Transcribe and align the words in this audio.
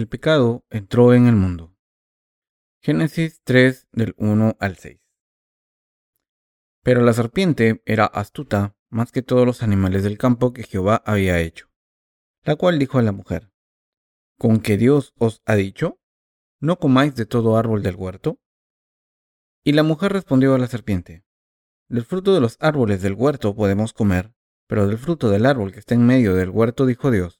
el 0.00 0.08
pecado 0.08 0.64
entró 0.70 1.12
en 1.12 1.26
el 1.26 1.36
mundo. 1.36 1.76
Génesis 2.82 3.42
3 3.44 3.88
del 3.92 4.14
1 4.16 4.56
al 4.58 4.76
6. 4.78 4.98
Pero 6.82 7.02
la 7.02 7.12
serpiente 7.12 7.82
era 7.84 8.06
astuta 8.06 8.74
más 8.88 9.12
que 9.12 9.20
todos 9.20 9.44
los 9.44 9.62
animales 9.62 10.02
del 10.02 10.16
campo 10.16 10.54
que 10.54 10.62
Jehová 10.62 11.02
había 11.04 11.38
hecho, 11.40 11.68
la 12.44 12.56
cual 12.56 12.78
dijo 12.78 12.98
a 12.98 13.02
la 13.02 13.12
mujer, 13.12 13.52
¿con 14.38 14.60
que 14.60 14.78
Dios 14.78 15.12
os 15.18 15.42
ha 15.44 15.54
dicho? 15.54 16.00
¿No 16.58 16.78
comáis 16.78 17.14
de 17.14 17.26
todo 17.26 17.58
árbol 17.58 17.82
del 17.82 17.96
huerto? 17.96 18.40
Y 19.62 19.72
la 19.72 19.82
mujer 19.82 20.14
respondió 20.14 20.54
a 20.54 20.58
la 20.58 20.66
serpiente, 20.66 21.26
Del 21.90 22.06
fruto 22.06 22.32
de 22.32 22.40
los 22.40 22.56
árboles 22.60 23.02
del 23.02 23.12
huerto 23.12 23.54
podemos 23.54 23.92
comer, 23.92 24.34
pero 24.66 24.86
del 24.86 24.96
fruto 24.96 25.28
del 25.28 25.44
árbol 25.44 25.72
que 25.72 25.80
está 25.80 25.94
en 25.94 26.06
medio 26.06 26.34
del 26.34 26.48
huerto 26.48 26.86
dijo 26.86 27.10
Dios, 27.10 27.39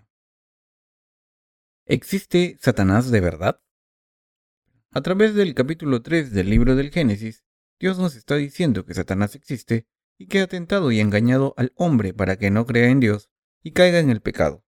¿Existe 1.93 2.57
Satanás 2.61 3.11
de 3.11 3.19
verdad? 3.19 3.59
A 4.91 5.01
través 5.01 5.35
del 5.35 5.53
capítulo 5.53 6.01
3 6.01 6.31
del 6.31 6.49
libro 6.49 6.77
del 6.77 6.89
Génesis, 6.89 7.43
Dios 7.81 7.99
nos 7.99 8.15
está 8.15 8.37
diciendo 8.37 8.85
que 8.85 8.93
Satanás 8.93 9.35
existe 9.35 9.89
y 10.17 10.27
que 10.27 10.39
ha 10.39 10.47
tentado 10.47 10.93
y 10.93 11.01
engañado 11.01 11.53
al 11.57 11.73
hombre 11.75 12.13
para 12.13 12.37
que 12.37 12.49
no 12.49 12.65
crea 12.65 12.87
en 12.87 13.01
Dios 13.01 13.29
y 13.61 13.71
caiga 13.71 13.99
en 13.99 14.09
el 14.09 14.21
pecado, 14.21 14.63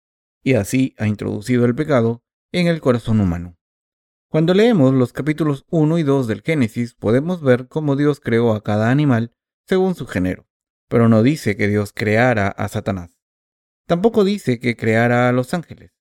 y 0.45 0.55
así 0.55 0.95
ha 0.97 1.09
introducido 1.09 1.65
el 1.65 1.75
pecado 1.75 2.23
en 2.53 2.69
el 2.69 2.81
corazón 2.81 3.19
humano. 3.19 3.59
Cuando 4.29 4.55
leemos 4.55 4.95
los 4.95 5.13
capítulos 5.13 5.67
1 5.71 5.99
y 5.99 6.05
2 6.05 6.29
del 6.29 6.43
Génesis 6.43 6.95
podemos 6.95 7.43
ver 7.43 7.67
cómo 7.67 7.97
Dios 7.97 8.21
creó 8.21 8.53
a 8.53 8.63
cada 8.63 8.93
animal 8.93 9.35
según 9.67 9.97
su 9.97 10.07
género, 10.07 10.47
pero 10.87 11.09
no 11.09 11.25
dice 11.25 11.57
que 11.57 11.67
Dios 11.67 11.93
creara 11.93 12.47
a 12.47 12.69
Satanás. 12.69 13.19
Tampoco 13.89 14.23
dice 14.23 14.61
que 14.61 14.77
creara 14.77 15.29
a 15.29 15.33
los 15.33 15.53
ángeles. 15.53 15.98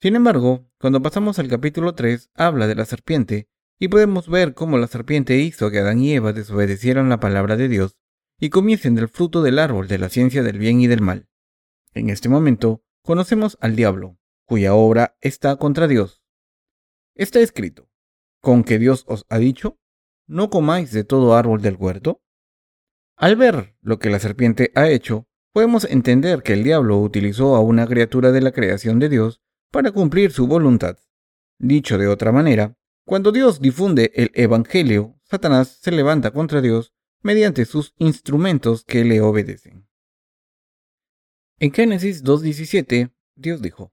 Sin 0.00 0.14
embargo, 0.14 0.70
cuando 0.78 1.02
pasamos 1.02 1.40
al 1.40 1.48
capítulo 1.48 1.96
3, 1.96 2.30
habla 2.34 2.68
de 2.68 2.76
la 2.76 2.84
serpiente, 2.84 3.48
y 3.80 3.88
podemos 3.88 4.28
ver 4.28 4.54
cómo 4.54 4.78
la 4.78 4.86
serpiente 4.86 5.38
hizo 5.38 5.72
que 5.72 5.80
Adán 5.80 5.98
y 5.98 6.12
Eva 6.12 6.32
desobedecieran 6.32 7.08
la 7.08 7.18
palabra 7.18 7.56
de 7.56 7.68
Dios 7.68 7.96
y 8.38 8.50
comiesen 8.50 8.94
del 8.94 9.08
fruto 9.08 9.42
del 9.42 9.58
árbol 9.58 9.88
de 9.88 9.98
la 9.98 10.08
ciencia 10.08 10.44
del 10.44 10.56
bien 10.56 10.80
y 10.80 10.86
del 10.86 11.00
mal. 11.00 11.28
En 11.94 12.10
este 12.10 12.28
momento, 12.28 12.84
conocemos 13.02 13.58
al 13.60 13.74
diablo, 13.74 14.18
cuya 14.44 14.74
obra 14.74 15.16
está 15.20 15.56
contra 15.56 15.88
Dios. 15.88 16.22
Está 17.16 17.40
escrito, 17.40 17.90
con 18.40 18.62
que 18.62 18.78
Dios 18.78 19.04
os 19.08 19.26
ha 19.28 19.38
dicho, 19.38 19.80
no 20.28 20.48
comáis 20.48 20.92
de 20.92 21.02
todo 21.02 21.34
árbol 21.34 21.60
del 21.60 21.74
huerto. 21.74 22.22
Al 23.16 23.34
ver 23.34 23.76
lo 23.80 23.98
que 23.98 24.10
la 24.10 24.20
serpiente 24.20 24.70
ha 24.76 24.88
hecho, 24.88 25.26
podemos 25.52 25.84
entender 25.84 26.44
que 26.44 26.52
el 26.52 26.62
diablo 26.62 26.98
utilizó 26.98 27.56
a 27.56 27.60
una 27.60 27.88
criatura 27.88 28.30
de 28.30 28.42
la 28.42 28.52
creación 28.52 29.00
de 29.00 29.08
Dios 29.08 29.40
para 29.70 29.92
cumplir 29.92 30.32
su 30.32 30.46
voluntad. 30.46 30.98
Dicho 31.58 31.98
de 31.98 32.08
otra 32.08 32.32
manera, 32.32 32.76
cuando 33.04 33.32
Dios 33.32 33.60
difunde 33.60 34.12
el 34.14 34.30
Evangelio, 34.34 35.18
Satanás 35.24 35.78
se 35.80 35.90
levanta 35.90 36.30
contra 36.30 36.60
Dios 36.60 36.92
mediante 37.22 37.64
sus 37.64 37.94
instrumentos 37.98 38.84
que 38.84 39.04
le 39.04 39.20
obedecen. 39.20 39.88
En 41.58 41.72
Génesis 41.72 42.22
2.17, 42.22 43.12
Dios 43.34 43.60
dijo, 43.60 43.92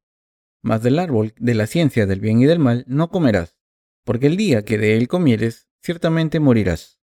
Mas 0.62 0.84
del 0.84 1.00
árbol 1.00 1.34
de 1.38 1.56
la 1.56 1.66
ciencia 1.66 2.06
del 2.06 2.20
bien 2.20 2.40
y 2.42 2.46
del 2.46 2.60
mal 2.60 2.86
no 2.88 3.10
comerás, 3.10 3.58
porque 4.04 4.28
el 4.28 4.38
día 4.38 4.64
que 4.64 4.78
de 4.78 4.98
él 4.98 5.08
comieres, 5.08 5.68
ciertamente 5.82 6.40
morirás. 6.40 7.00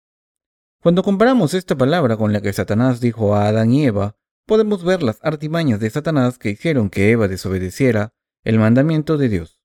Cuando 0.81 1.03
comparamos 1.03 1.55
esta 1.55 1.77
palabra 1.77 2.17
con 2.17 2.33
la 2.33 2.41
que 2.41 2.53
Satanás 2.53 3.01
dijo 3.01 3.35
a 3.35 3.49
Adán 3.49 3.73
y 3.73 3.85
Eva, 3.87 4.17
podemos 4.47 4.83
ver 4.83 5.03
las 5.03 5.19
artimañas 5.23 5.81
de 5.81 5.91
Satanás 5.91 6.39
que 6.39 6.51
hicieron 6.51 6.89
que 6.89 7.11
Eva 7.11 7.29
desobedeciera 7.29 8.15
el 8.45 8.59
mandamiento 8.59 9.17
de 9.17 9.29
Dios. 9.29 9.61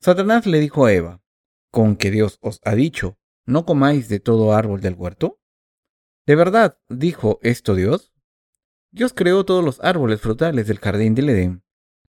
Satanás 0.00 0.46
le 0.46 0.60
dijo 0.60 0.86
a 0.86 0.92
Eva, 0.92 1.22
¿con 1.70 1.96
que 1.96 2.10
Dios 2.10 2.38
os 2.40 2.60
ha 2.64 2.74
dicho, 2.74 3.18
no 3.46 3.64
comáis 3.64 4.08
de 4.08 4.20
todo 4.20 4.52
árbol 4.52 4.80
del 4.80 4.94
huerto? 4.94 5.40
¿De 6.26 6.36
verdad 6.36 6.78
dijo 6.88 7.38
esto 7.42 7.74
Dios? 7.74 8.12
Dios 8.92 9.12
creó 9.14 9.44
todos 9.44 9.64
los 9.64 9.80
árboles 9.80 10.20
frutales 10.20 10.66
del 10.66 10.78
jardín 10.78 11.14
del 11.14 11.28
Edén, 11.28 11.62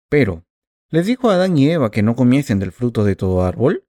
pero 0.10 0.46
¿les 0.90 1.06
dijo 1.06 1.30
a 1.30 1.36
Adán 1.36 1.58
y 1.58 1.70
Eva 1.70 1.92
que 1.92 2.04
no 2.04 2.16
comiesen 2.16 2.60
del 2.60 2.72
fruto 2.72 3.04
de 3.04 3.16
todo 3.16 3.44
árbol? 3.44 3.88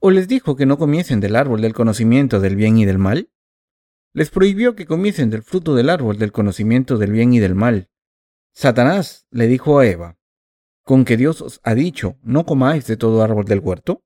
¿O 0.00 0.10
les 0.10 0.26
dijo 0.26 0.56
que 0.56 0.66
no 0.66 0.78
comiesen 0.78 1.20
del 1.20 1.36
árbol 1.36 1.60
del 1.60 1.74
conocimiento 1.74 2.40
del 2.40 2.56
bien 2.56 2.76
y 2.76 2.84
del 2.84 2.98
mal? 2.98 3.30
Les 4.12 4.30
prohibió 4.30 4.74
que 4.74 4.84
comiesen 4.84 5.30
del 5.30 5.42
fruto 5.42 5.74
del 5.74 5.88
árbol 5.88 6.18
del 6.18 6.32
conocimiento 6.32 6.98
del 6.98 7.12
bien 7.12 7.32
y 7.32 7.38
del 7.38 7.54
mal. 7.54 7.88
Satanás 8.52 9.26
le 9.30 9.46
dijo 9.46 9.78
a 9.78 9.86
Eva, 9.86 10.18
con 10.84 11.04
que 11.04 11.16
Dios 11.16 11.40
os 11.40 11.60
ha 11.62 11.74
dicho, 11.74 12.18
no 12.22 12.44
comáis 12.44 12.86
de 12.86 12.96
todo 12.96 13.22
árbol 13.22 13.44
del 13.44 13.60
huerto? 13.60 14.04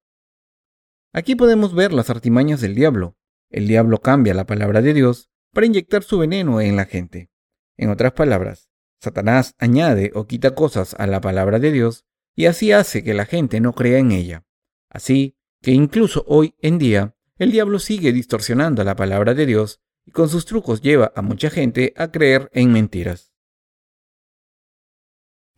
Aquí 1.12 1.34
podemos 1.34 1.74
ver 1.74 1.92
las 1.92 2.10
artimañas 2.10 2.60
del 2.60 2.74
diablo. 2.74 3.16
El 3.50 3.66
diablo 3.66 3.98
cambia 3.98 4.34
la 4.34 4.46
palabra 4.46 4.82
de 4.82 4.92
Dios 4.92 5.30
para 5.52 5.66
inyectar 5.66 6.02
su 6.02 6.18
veneno 6.18 6.60
en 6.60 6.76
la 6.76 6.84
gente. 6.84 7.30
En 7.78 7.90
otras 7.90 8.12
palabras, 8.12 8.68
Satanás 9.00 9.54
añade 9.58 10.10
o 10.14 10.26
quita 10.26 10.54
cosas 10.54 10.94
a 10.98 11.06
la 11.06 11.20
palabra 11.20 11.58
de 11.58 11.72
Dios 11.72 12.04
y 12.34 12.46
así 12.46 12.72
hace 12.72 13.02
que 13.02 13.14
la 13.14 13.24
gente 13.24 13.60
no 13.60 13.72
crea 13.72 13.98
en 13.98 14.12
ella. 14.12 14.44
Así 14.90 15.36
que 15.62 15.70
incluso 15.70 16.24
hoy 16.28 16.54
en 16.60 16.78
día, 16.78 17.16
el 17.38 17.52
diablo 17.52 17.78
sigue 17.78 18.12
distorsionando 18.12 18.84
la 18.84 18.96
palabra 18.96 19.34
de 19.34 19.46
Dios 19.46 19.80
y 20.04 20.10
con 20.10 20.28
sus 20.28 20.44
trucos 20.44 20.80
lleva 20.80 21.12
a 21.16 21.22
mucha 21.22 21.50
gente 21.50 21.92
a 21.96 22.10
creer 22.10 22.50
en 22.52 22.72
mentiras. 22.72 23.32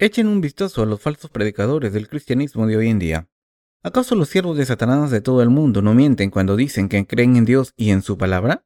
Echen 0.01 0.29
un 0.29 0.41
vistazo 0.41 0.81
a 0.81 0.87
los 0.87 1.01
falsos 1.01 1.29
predicadores 1.29 1.93
del 1.93 2.09
cristianismo 2.09 2.69
de 2.69 2.77
hoy 2.77 2.89
en 2.89 3.01
día. 3.01 3.29
¿Acaso 3.83 4.15
los 4.15 4.29
siervos 4.29 4.57
de 4.57 4.65
Satanás 4.65 5.11
de 5.11 5.21
todo 5.21 5.43
el 5.43 5.51
mundo 5.51 5.83
no 5.83 5.93
mienten 5.93 6.31
cuando 6.31 6.55
dicen 6.55 6.89
que 6.89 7.05
creen 7.05 7.35
en 7.35 7.45
Dios 7.45 7.75
y 7.77 7.91
en 7.91 8.03
su 8.03 8.17
palabra? 8.17 8.65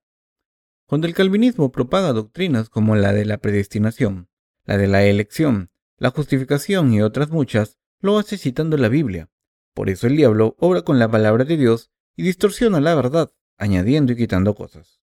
Cuando 0.87 1.07
el 1.07 1.15
calvinismo 1.15 1.73
propaga 1.73 2.13
doctrinas 2.13 2.69
como 2.69 2.97
la 2.97 3.15
de 3.15 3.25
la 3.25 3.39
predestinación, 3.39 4.29
la 4.67 4.77
de 4.77 4.89
la 4.89 5.05
elección, 5.05 5.71
la 5.97 6.11
justificación 6.11 6.93
y 6.93 7.01
otras 7.01 7.31
muchas, 7.31 7.79
lo 8.01 8.19
hace 8.19 8.37
citando 8.37 8.77
la 8.77 8.91
Biblia. 8.91 9.31
Por 9.73 9.89
eso 9.89 10.09
el 10.09 10.19
diablo 10.19 10.55
obra 10.59 10.83
con 10.83 10.99
la 10.99 11.11
palabra 11.11 11.47
de 11.47 11.57
Dios 11.57 11.91
y 12.15 12.25
distorsiona 12.25 12.79
la 12.79 12.95
verdad, 12.95 13.33
añadiendo 13.57 14.13
y 14.13 14.17
quitando 14.17 14.55
cosas. 14.55 15.01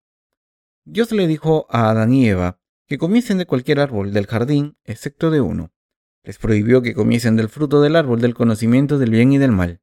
Dios 0.84 1.12
le 1.12 1.28
dijo 1.28 1.68
a 1.70 1.88
Adán 1.88 2.12
y 2.12 2.28
Eva 2.28 2.58
que 2.88 2.98
comiesen 2.98 3.38
de 3.38 3.46
cualquier 3.46 3.78
árbol 3.78 4.12
del 4.12 4.26
jardín, 4.26 4.76
excepto 4.84 5.30
de 5.30 5.40
uno, 5.40 5.72
les 6.26 6.38
prohibió 6.38 6.82
que 6.82 6.92
comiesen 6.92 7.36
del 7.36 7.48
fruto 7.48 7.80
del 7.80 7.94
árbol 7.94 8.20
del 8.20 8.34
conocimiento 8.34 8.98
del 8.98 9.10
bien 9.10 9.32
y 9.32 9.38
del 9.38 9.52
mal. 9.52 9.80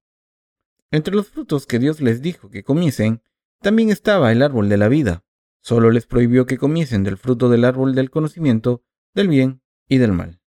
Entre 0.91 1.15
los 1.15 1.29
frutos 1.29 1.65
que 1.65 1.79
Dios 1.79 2.01
les 2.01 2.21
dijo 2.21 2.50
que 2.50 2.63
comiesen, 2.63 3.21
también 3.62 3.89
estaba 3.89 4.29
el 4.33 4.41
árbol 4.41 4.67
de 4.67 4.75
la 4.75 4.89
vida. 4.89 5.23
Solo 5.62 5.89
les 5.89 6.06
prohibió 6.06 6.45
que 6.45 6.57
comiesen 6.57 7.03
del 7.03 7.15
fruto 7.15 7.47
del 7.47 7.63
árbol 7.63 7.95
del 7.95 8.12
conocimiento 8.12 8.83
del 9.13 9.29
bien 9.29 9.62
y 9.88 10.00
del 10.00 10.12
mal. 10.12 10.41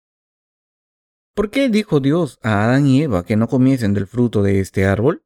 ¿Por 1.33 1.49
qué 1.49 1.67
dijo 1.67 1.99
Dios 1.99 2.37
a 2.43 2.65
Adán 2.65 2.85
y 2.85 3.01
Eva 3.01 3.25
que 3.25 3.35
no 3.35 3.47
comiesen 3.47 3.95
del 3.95 4.05
fruto 4.05 4.43
de 4.43 4.59
este 4.59 4.85
árbol? 4.85 5.25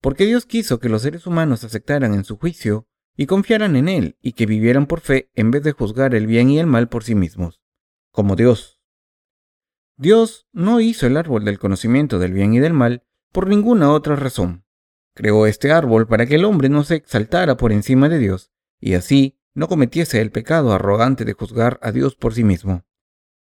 Porque 0.00 0.26
Dios 0.26 0.46
quiso 0.46 0.80
que 0.80 0.88
los 0.88 1.02
seres 1.02 1.28
humanos 1.28 1.62
aceptaran 1.62 2.12
en 2.14 2.24
su 2.24 2.36
juicio 2.38 2.88
y 3.16 3.26
confiaran 3.26 3.76
en 3.76 3.88
Él 3.88 4.16
y 4.20 4.32
que 4.32 4.46
vivieran 4.46 4.86
por 4.86 4.98
fe 4.98 5.30
en 5.34 5.52
vez 5.52 5.62
de 5.62 5.72
juzgar 5.72 6.16
el 6.16 6.26
bien 6.26 6.50
y 6.50 6.58
el 6.58 6.66
mal 6.66 6.88
por 6.88 7.04
sí 7.04 7.14
mismos, 7.14 7.60
como 8.10 8.34
Dios 8.34 8.79
Dios 10.00 10.46
no 10.54 10.80
hizo 10.80 11.06
el 11.06 11.18
árbol 11.18 11.44
del 11.44 11.58
conocimiento 11.58 12.18
del 12.18 12.32
bien 12.32 12.54
y 12.54 12.58
del 12.58 12.72
mal 12.72 13.04
por 13.32 13.48
ninguna 13.48 13.92
otra 13.92 14.16
razón. 14.16 14.64
Creó 15.14 15.44
este 15.44 15.72
árbol 15.72 16.06
para 16.06 16.24
que 16.24 16.36
el 16.36 16.46
hombre 16.46 16.70
no 16.70 16.84
se 16.84 16.94
exaltara 16.94 17.58
por 17.58 17.70
encima 17.70 18.08
de 18.08 18.18
Dios 18.18 18.50
y 18.80 18.94
así 18.94 19.38
no 19.52 19.68
cometiese 19.68 20.22
el 20.22 20.30
pecado 20.30 20.72
arrogante 20.72 21.26
de 21.26 21.34
juzgar 21.34 21.78
a 21.82 21.92
Dios 21.92 22.16
por 22.16 22.32
sí 22.32 22.44
mismo. 22.44 22.86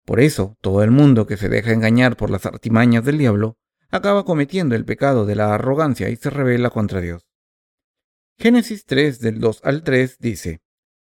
Por 0.04 0.20
eso, 0.20 0.58
todo 0.60 0.84
el 0.84 0.92
mundo 0.92 1.26
que 1.26 1.38
se 1.38 1.48
deja 1.48 1.72
engañar 1.72 2.18
por 2.18 2.30
las 2.30 2.46
artimañas 2.46 3.06
del 3.06 3.18
diablo 3.18 3.58
acaba 3.90 4.26
cometiendo 4.26 4.76
el 4.76 4.84
pecado 4.84 5.26
de 5.26 5.36
la 5.36 5.54
arrogancia 5.56 6.10
y 6.10 6.18
se 6.18 6.30
rebela 6.30 6.70
contra 6.70 7.00
Dios. 7.00 7.30
Génesis 8.38 8.84
3 8.86 9.22
del 9.22 9.40
2 9.40 9.62
al 9.64 9.84
3 9.84 10.18
dice, 10.20 10.62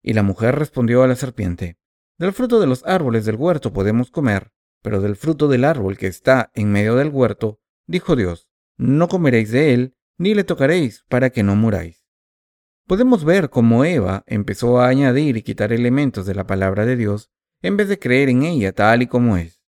Y 0.02 0.12
la 0.12 0.22
mujer 0.22 0.58
respondió 0.58 1.02
a 1.02 1.08
la 1.08 1.16
serpiente, 1.16 1.78
Del 2.19 2.34
fruto 2.34 2.60
de 2.60 2.66
los 2.66 2.84
árboles 2.84 3.25
del 3.25 3.36
huerto 3.36 3.72
podemos 3.72 4.10
comer, 4.10 4.52
pero 4.82 5.00
del 5.00 5.17
fruto 5.17 5.49
del 5.49 5.65
árbol 5.65 5.99
que 5.99 6.06
está 6.06 6.50
en 6.55 6.73
medio 6.73 6.97
del 6.97 7.09
huerto, 7.09 7.61
dijo 7.87 8.17
Dios, 8.17 8.49
no 8.77 9.09
comeréis 9.09 9.50
de 9.50 9.75
él, 9.75 9.97
ni 10.19 10.35
le 10.35 10.44
tocaréis 10.44 11.05
para 11.09 11.31
que 11.31 11.43
no 11.43 11.56
muráis. 11.56 12.06
Podemos 12.87 13.25
ver 13.25 13.50
cómo 13.50 13.85
Eva 13.85 14.25
empezó 14.27 14.81
a 14.81 14.88
añadir 14.88 15.37
y 15.37 15.43
quitar 15.43 15.73
elementos 15.73 16.27
de 16.27 16.35
la 16.35 16.47
palabra 16.47 16.87
de 16.87 16.97
Dios 16.97 17.31
en 17.62 17.77
vez 17.77 17.88
de 17.88 17.99
creer 17.99 18.29
en 18.29 18.43
ella 18.43 18.73
tal 18.73 19.03
y 19.03 19.06
como 19.06 19.37
es. 19.37 19.62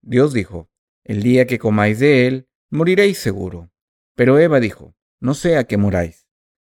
Dios 0.00 0.32
dijo, 0.32 0.70
el 1.04 1.22
día 1.22 1.46
que 1.46 1.58
comáis 1.58 1.98
de 1.98 2.26
él, 2.26 2.48
moriréis 2.70 3.18
seguro. 3.18 3.70
Pero 4.14 4.38
Eva 4.38 4.60
dijo, 4.60 4.94
no 5.20 5.34
sea 5.34 5.64
que 5.64 5.76
muráis. 5.76 6.28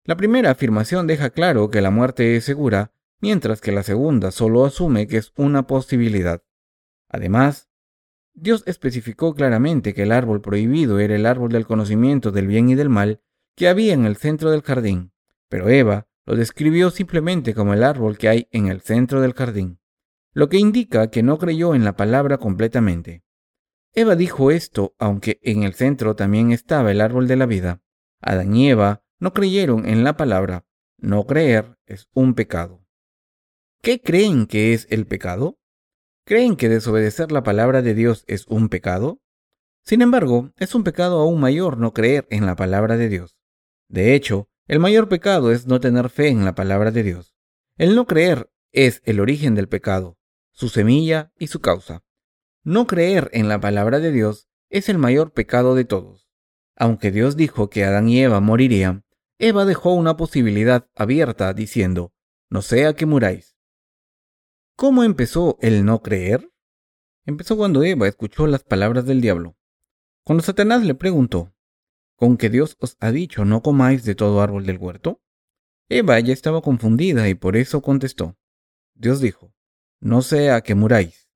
La 0.04 0.16
primera 0.18 0.52
afirmación 0.52 1.08
deja 1.08 1.30
claro 1.30 1.70
que 1.70 1.82
la 1.82 1.92
muerte 1.92 2.36
es 2.36 2.46
segura, 2.46 2.94
mientras 3.20 3.62
que 3.62 3.72
la 3.72 3.84
segunda 3.84 4.32
solo 4.32 4.66
asume 4.66 5.08
que 5.08 5.18
es 5.18 5.32
una 5.36 5.68
posibilidad. 5.68 6.44
Además, 7.10 7.70
Dios 8.33 8.63
especificó 8.66 9.33
claramente 9.36 9.94
que 9.94 10.04
el 10.04 10.12
árbol 10.12 10.42
prohibido 10.42 11.00
era 11.00 11.16
el 11.16 11.25
árbol 11.25 11.51
del 11.51 11.68
conocimiento 11.68 12.31
del 12.31 12.48
bien 12.48 12.69
y 12.69 12.75
del 12.75 12.89
mal 12.89 13.22
que 13.56 13.68
había 13.68 13.94
en 13.94 14.06
el 14.06 14.16
centro 14.16 14.51
del 14.51 14.62
jardín, 14.62 15.12
pero 15.50 15.69
Eva 15.69 16.07
lo 16.25 16.36
describió 16.36 16.92
simplemente 16.92 17.54
como 17.54 17.74
el 17.74 17.83
árbol 17.83 18.18
que 18.18 18.30
hay 18.30 18.48
en 18.51 18.68
el 18.68 18.81
centro 18.81 19.22
del 19.22 19.33
jardín, 19.33 19.80
lo 20.33 20.50
que 20.50 20.57
indica 20.57 21.10
que 21.10 21.24
no 21.24 21.38
creyó 21.38 21.75
en 21.75 21.83
la 21.83 21.95
palabra 21.95 22.38
completamente. 22.38 23.24
Eva 23.94 24.16
dijo 24.16 24.51
esto 24.51 24.95
aunque 24.98 25.39
en 25.44 25.63
el 25.63 25.74
centro 25.74 26.16
también 26.16 26.51
estaba 26.51 26.92
el 26.92 27.01
árbol 27.01 27.28
de 27.28 27.36
la 27.36 27.45
vida. 27.45 27.81
Adán 28.22 28.56
y 28.56 28.69
Eva 28.69 29.04
no 29.19 29.33
creyeron 29.33 29.86
en 29.86 30.04
la 30.04 30.16
palabra. 30.16 30.66
No 30.98 31.25
creer 31.25 31.78
es 31.86 32.07
un 32.13 32.33
pecado. 32.33 32.86
¿Qué 33.81 34.01
creen 34.01 34.45
que 34.45 34.74
es 34.74 34.88
el 34.89 35.07
pecado? 35.07 35.60
¿Creen 36.25 36.56
que 36.56 36.69
desobedecer 36.69 37.31
la 37.31 37.44
palabra 37.44 37.81
de 37.81 37.94
Dios 37.94 38.23
es 38.27 38.45
un 38.47 38.69
pecado? 38.69 39.21
Sin 39.83 40.01
embargo, 40.01 40.51
es 40.57 40.75
un 40.75 40.83
pecado 40.83 41.19
aún 41.19 41.39
mayor 41.39 41.77
no 41.77 41.94
creer 41.94 42.27
en 42.29 42.45
la 42.45 42.56
palabra 42.56 42.97
de 42.97 43.09
Dios. 43.09 43.38
De 43.88 44.13
hecho, 44.13 44.47
el 44.68 44.79
mayor 44.79 45.09
pecado 45.09 45.51
es 45.51 45.65
no 45.65 45.79
tener 45.79 46.09
fe 46.09 46.29
en 46.29 46.45
la 46.45 46.53
palabra 46.53 46.91
de 46.91 47.03
Dios. 47.03 47.35
El 47.77 47.95
no 47.95 48.06
creer 48.06 48.51
es 48.71 49.01
el 49.06 49.19
origen 49.19 49.56
del 49.56 49.68
pecado, 49.68 50.18
su 50.51 50.69
semilla 50.69 51.33
y 51.38 51.47
su 51.47 51.59
causa. 51.59 52.03
No 52.63 52.85
creer 52.85 53.29
en 53.33 53.50
la 53.50 53.59
palabra 53.59 54.00
de 54.00 54.12
Dios 54.12 54.47
es 54.69 54.88
el 54.88 55.00
mayor 55.00 55.33
pecado 55.33 55.73
de 55.73 55.85
todos. 55.85 56.29
Aunque 56.77 57.12
Dios 57.12 57.35
dijo 57.35 57.69
que 57.69 57.83
Adán 57.83 58.07
y 58.07 58.21
Eva 58.21 58.39
morirían, 58.39 59.03
Eva 59.39 59.65
dejó 59.65 59.94
una 59.94 60.15
posibilidad 60.18 60.88
abierta 60.95 61.53
diciendo, 61.53 62.13
no 62.50 62.62
sea 62.62 62.94
que 62.94 63.07
muráis. 63.07 63.50
¿Cómo 64.81 65.04
empezó 65.04 65.60
el 65.62 65.86
no 65.86 66.01
creer? 66.01 66.51
Empezó 67.28 67.56
cuando 67.56 67.83
Eva 67.83 68.07
escuchó 68.07 68.48
las 68.48 68.63
palabras 68.63 69.06
del 69.06 69.22
diablo. 69.22 69.56
Cuando 70.24 70.44
Satanás 70.44 70.83
le 70.83 70.95
preguntó, 70.95 71.54
¿con 72.16 72.36
que 72.36 72.50
Dios 72.50 72.78
os 72.80 72.98
ha 73.00 73.12
dicho 73.12 73.45
no 73.45 73.62
comáis 73.62 74.04
de 74.06 74.16
todo 74.16 74.42
árbol 74.42 74.66
del 74.66 74.80
huerto? 74.80 75.22
Eva 75.88 76.19
ya 76.19 76.33
estaba 76.33 76.63
confundida 76.63 77.30
y 77.30 77.36
por 77.36 77.57
eso 77.57 77.83
contestó. 77.83 78.39
Dios 78.95 79.22
dijo, 79.22 79.54
no 80.00 80.24
sea 80.24 80.62
que 80.62 80.74
muráis. 80.74 81.30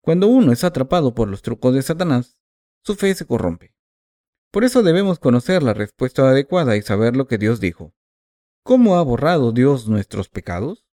Cuando 0.00 0.26
uno 0.26 0.50
es 0.50 0.64
atrapado 0.64 1.14
por 1.14 1.28
los 1.28 1.42
trucos 1.42 1.72
de 1.72 1.82
Satanás, 1.82 2.40
su 2.82 2.96
fe 2.96 3.14
se 3.14 3.24
corrompe. 3.24 3.72
Por 4.50 4.64
eso 4.64 4.82
debemos 4.82 5.20
conocer 5.20 5.62
la 5.62 5.74
respuesta 5.74 6.28
adecuada 6.28 6.76
y 6.76 6.82
saber 6.82 7.14
lo 7.14 7.28
que 7.28 7.38
Dios 7.38 7.60
dijo. 7.60 7.94
¿Cómo 8.64 8.96
ha 8.96 9.02
borrado 9.04 9.52
Dios 9.52 9.86
nuestros 9.86 10.28
pecados? 10.28 10.89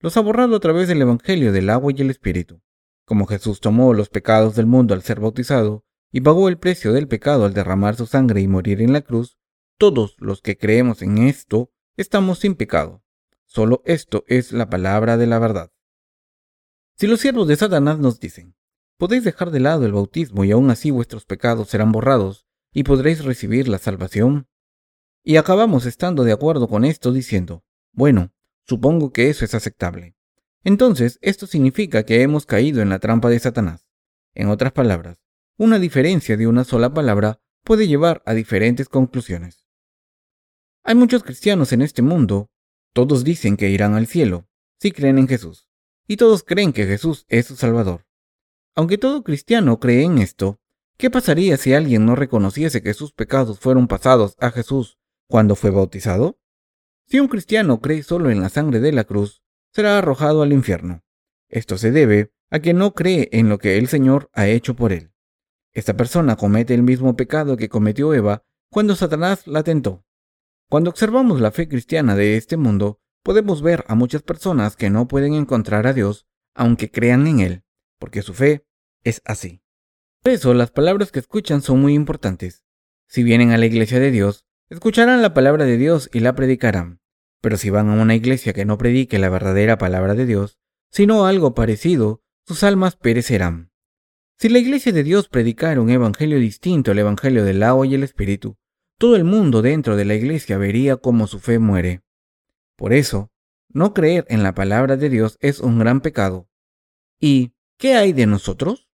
Los 0.00 0.16
ha 0.16 0.20
borrado 0.20 0.56
a 0.56 0.60
través 0.60 0.88
del 0.88 1.00
Evangelio 1.00 1.52
del 1.52 1.70
agua 1.70 1.92
y 1.96 2.00
el 2.02 2.10
Espíritu. 2.10 2.60
Como 3.04 3.26
Jesús 3.26 3.60
tomó 3.60 3.94
los 3.94 4.08
pecados 4.08 4.54
del 4.54 4.66
mundo 4.66 4.94
al 4.94 5.02
ser 5.02 5.20
bautizado 5.20 5.84
y 6.12 6.20
pagó 6.20 6.48
el 6.48 6.58
precio 6.58 6.92
del 6.92 7.08
pecado 7.08 7.44
al 7.44 7.54
derramar 7.54 7.96
su 7.96 8.06
sangre 8.06 8.40
y 8.40 8.48
morir 8.48 8.82
en 8.82 8.92
la 8.92 9.00
cruz, 9.00 9.38
todos 9.78 10.16
los 10.18 10.42
que 10.42 10.58
creemos 10.58 11.02
en 11.02 11.18
esto 11.18 11.70
estamos 11.96 12.40
sin 12.40 12.54
pecado. 12.54 13.02
Solo 13.46 13.82
esto 13.86 14.24
es 14.26 14.52
la 14.52 14.68
palabra 14.68 15.16
de 15.16 15.26
la 15.26 15.38
verdad. 15.38 15.72
Si 16.96 17.06
los 17.06 17.20
siervos 17.20 17.48
de 17.48 17.56
Satanás 17.56 17.98
nos 17.98 18.20
dicen, 18.20 18.54
podéis 18.98 19.24
dejar 19.24 19.50
de 19.50 19.60
lado 19.60 19.86
el 19.86 19.92
bautismo 19.92 20.44
y 20.44 20.52
aún 20.52 20.70
así 20.70 20.90
vuestros 20.90 21.24
pecados 21.24 21.68
serán 21.68 21.92
borrados, 21.92 22.46
y 22.72 22.82
podréis 22.82 23.24
recibir 23.24 23.68
la 23.68 23.78
salvación. 23.78 24.48
Y 25.22 25.36
acabamos 25.36 25.86
estando 25.86 26.24
de 26.24 26.32
acuerdo 26.32 26.68
con 26.68 26.84
esto 26.84 27.12
diciendo, 27.12 27.64
bueno, 27.92 28.32
supongo 28.66 29.12
que 29.12 29.30
eso 29.30 29.44
es 29.44 29.54
aceptable. 29.54 30.14
Entonces, 30.64 31.18
esto 31.22 31.46
significa 31.46 32.04
que 32.04 32.22
hemos 32.22 32.46
caído 32.46 32.82
en 32.82 32.88
la 32.88 32.98
trampa 32.98 33.28
de 33.28 33.38
Satanás. 33.38 33.86
En 34.34 34.48
otras 34.48 34.72
palabras, 34.72 35.18
una 35.56 35.78
diferencia 35.78 36.36
de 36.36 36.46
una 36.46 36.64
sola 36.64 36.92
palabra 36.92 37.40
puede 37.64 37.88
llevar 37.88 38.22
a 38.26 38.34
diferentes 38.34 38.88
conclusiones. 38.88 39.64
Hay 40.84 40.94
muchos 40.94 41.22
cristianos 41.22 41.72
en 41.72 41.82
este 41.82 42.02
mundo, 42.02 42.50
todos 42.92 43.24
dicen 43.24 43.56
que 43.56 43.70
irán 43.70 43.94
al 43.94 44.06
cielo, 44.06 44.48
si 44.80 44.92
creen 44.92 45.18
en 45.18 45.28
Jesús, 45.28 45.68
y 46.06 46.16
todos 46.16 46.42
creen 46.42 46.72
que 46.72 46.86
Jesús 46.86 47.26
es 47.28 47.46
su 47.46 47.56
Salvador. 47.56 48.06
Aunque 48.74 48.98
todo 48.98 49.24
cristiano 49.24 49.80
cree 49.80 50.02
en 50.02 50.18
esto, 50.18 50.60
¿Qué 50.98 51.10
pasaría 51.10 51.58
si 51.58 51.74
alguien 51.74 52.06
no 52.06 52.16
reconociese 52.16 52.82
que 52.82 52.94
sus 52.94 53.12
pecados 53.12 53.58
fueron 53.60 53.86
pasados 53.86 54.34
a 54.38 54.50
Jesús 54.50 54.98
cuando 55.28 55.54
fue 55.54 55.70
bautizado? 55.70 56.38
Si 57.08 57.20
un 57.20 57.28
cristiano 57.28 57.80
cree 57.80 58.02
solo 58.02 58.30
en 58.30 58.40
la 58.40 58.48
sangre 58.48 58.80
de 58.80 58.92
la 58.92 59.04
cruz, 59.04 59.42
será 59.72 59.98
arrojado 59.98 60.42
al 60.42 60.52
infierno. 60.52 61.04
Esto 61.48 61.78
se 61.78 61.92
debe 61.92 62.32
a 62.50 62.58
que 62.58 62.74
no 62.74 62.94
cree 62.94 63.28
en 63.32 63.48
lo 63.48 63.58
que 63.58 63.78
el 63.78 63.86
Señor 63.86 64.28
ha 64.32 64.48
hecho 64.48 64.74
por 64.74 64.92
él. 64.92 65.12
Esta 65.72 65.96
persona 65.96 66.36
comete 66.36 66.74
el 66.74 66.82
mismo 66.82 67.16
pecado 67.16 67.56
que 67.56 67.68
cometió 67.68 68.12
Eva 68.12 68.42
cuando 68.70 68.96
Satanás 68.96 69.46
la 69.46 69.62
tentó. 69.62 70.04
Cuando 70.68 70.90
observamos 70.90 71.40
la 71.40 71.52
fe 71.52 71.68
cristiana 71.68 72.16
de 72.16 72.36
este 72.36 72.56
mundo, 72.56 73.00
podemos 73.22 73.62
ver 73.62 73.84
a 73.86 73.94
muchas 73.94 74.22
personas 74.22 74.74
que 74.74 74.90
no 74.90 75.06
pueden 75.06 75.34
encontrar 75.34 75.86
a 75.86 75.92
Dios 75.92 76.26
aunque 76.54 76.90
crean 76.90 77.26
en 77.26 77.40
Él, 77.40 77.64
porque 77.98 78.22
su 78.22 78.32
fe 78.32 78.66
es 79.04 79.20
así. 79.24 79.62
Por 80.22 80.32
eso 80.32 80.54
las 80.54 80.70
palabras 80.70 81.12
que 81.12 81.18
escuchan 81.18 81.60
son 81.60 81.80
muy 81.80 81.94
importantes. 81.94 82.64
Si 83.06 83.22
vienen 83.22 83.52
a 83.52 83.58
la 83.58 83.66
iglesia 83.66 84.00
de 84.00 84.10
Dios, 84.10 84.45
escucharán 84.70 85.22
la 85.22 85.34
palabra 85.34 85.64
de 85.64 85.76
Dios 85.76 86.10
y 86.12 86.20
la 86.20 86.34
predicarán. 86.34 87.00
Pero 87.40 87.56
si 87.56 87.70
van 87.70 87.88
a 87.88 88.02
una 88.02 88.14
iglesia 88.14 88.52
que 88.52 88.64
no 88.64 88.78
predique 88.78 89.18
la 89.18 89.28
verdadera 89.28 89.78
palabra 89.78 90.14
de 90.14 90.26
Dios, 90.26 90.58
sino 90.90 91.26
algo 91.26 91.54
parecido, 91.54 92.22
sus 92.44 92.62
almas 92.62 92.96
perecerán. 92.96 93.70
Si 94.38 94.48
la 94.48 94.58
iglesia 94.58 94.92
de 94.92 95.02
Dios 95.02 95.28
predicara 95.28 95.80
un 95.80 95.90
evangelio 95.90 96.38
distinto 96.38 96.90
al 96.90 96.98
evangelio 96.98 97.44
del 97.44 97.62
agua 97.62 97.86
y 97.86 97.94
el 97.94 98.02
espíritu, 98.02 98.56
todo 98.98 99.16
el 99.16 99.24
mundo 99.24 99.62
dentro 99.62 99.96
de 99.96 100.04
la 100.04 100.14
iglesia 100.14 100.58
vería 100.58 100.96
cómo 100.96 101.26
su 101.26 101.38
fe 101.38 101.58
muere. 101.58 102.02
Por 102.76 102.92
eso, 102.92 103.30
no 103.68 103.94
creer 103.94 104.26
en 104.28 104.42
la 104.42 104.54
palabra 104.54 104.96
de 104.96 105.08
Dios 105.08 105.38
es 105.40 105.60
un 105.60 105.78
gran 105.78 106.00
pecado. 106.00 106.48
¿Y 107.20 107.54
qué 107.78 107.94
hay 107.94 108.12
de 108.12 108.26
nosotros? 108.26 108.88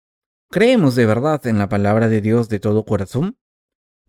¿Creemos 0.50 0.96
de 0.96 1.06
verdad 1.06 1.46
en 1.48 1.58
la 1.58 1.70
palabra 1.70 2.08
de 2.08 2.22
Dios 2.22 2.50
de 2.50 2.60
todo 2.60 2.86
corazón? 2.86 3.38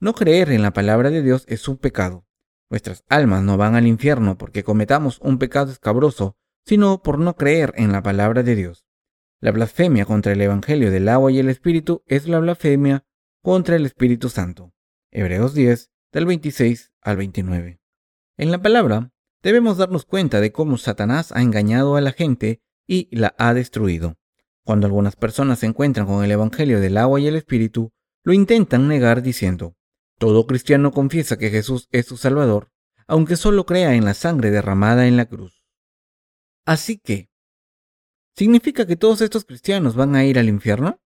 No 0.03 0.15
creer 0.15 0.51
en 0.51 0.63
la 0.63 0.73
palabra 0.73 1.11
de 1.11 1.23
Dios 1.23 1.45
es 1.47 1.69
un 1.69 1.77
pecado. 1.77 2.27
Nuestras 2.69 3.05
almas 3.09 3.45
no 3.45 3.57
van 3.57 3.77
al 3.77 3.87
infierno 3.87 4.37
porque 4.37 4.65
cometamos 4.65 5.21
un 5.21 5.39
pecado 5.39 5.71
escabroso, 5.71 6.37
sino 6.67 7.05
por 7.05 7.21
no 7.21 7.37
creer 7.37 7.73
en 7.77 7.93
la 7.93 8.03
palabra 8.03 8.43
de 8.43 8.57
Dios. 8.57 8.85
La 9.39 9.53
blasfemia 9.53 10.05
contra 10.05 10.33
el 10.33 10.41
Evangelio 10.41 10.91
del 10.91 11.09
agua 11.09 11.31
y 11.31 11.39
el 11.39 11.49
Espíritu 11.49 12.03
es 12.09 12.27
la 12.27 12.41
blasfemia 12.41 13.07
contra 13.45 13.77
el 13.77 13.87
Espíritu 13.87 14.29
Santo. 14.29 14.75
Hebreos 15.13 15.55
10, 15.55 15.93
del 16.11 16.27
26 16.27 16.93
al 17.01 17.17
29. 17.19 17.79
En 18.39 18.51
la 18.51 18.61
palabra, 18.61 19.13
debemos 19.41 19.77
darnos 19.77 20.05
cuenta 20.05 20.41
de 20.41 20.51
cómo 20.51 20.79
Satanás 20.79 21.31
ha 21.31 21.43
engañado 21.43 21.95
a 21.95 22.01
la 22.01 22.11
gente 22.11 22.61
y 22.89 23.09
la 23.17 23.37
ha 23.39 23.55
destruido. 23.55 24.17
Cuando 24.65 24.89
algunas 24.89 25.15
personas 25.15 25.61
se 25.61 25.67
encuentran 25.67 26.09
con 26.09 26.25
el 26.25 26.33
Evangelio 26.33 26.81
del 26.81 26.97
agua 26.97 27.21
y 27.21 27.29
el 27.29 27.37
Espíritu, 27.37 27.93
lo 28.25 28.33
intentan 28.33 28.89
negar 28.89 29.23
diciendo, 29.23 29.77
todo 30.23 30.47
cristiano 30.47 30.93
confiesa 30.93 31.37
que 31.37 31.51
Jesús 31.51 31.89
es 31.91 32.07
su 32.07 32.17
Salvador, 32.17 32.71
aunque 33.09 33.35
solo 33.35 33.67
crea 33.67 33.97
en 33.97 34.05
la 34.05 34.15
sangre 34.15 34.53
derramada 34.53 35.09
en 35.09 35.17
la 35.17 35.27
cruz. 35.27 35.65
Así 36.65 36.97
que, 36.97 37.29
¿significa 38.37 38.87
que 38.87 38.95
todos 38.95 39.21
estos 39.21 39.45
cristianos 39.45 39.97
van 39.97 40.15
a 40.15 40.25
ir 40.25 40.39
al 40.39 40.49
infierno? 40.49 41.01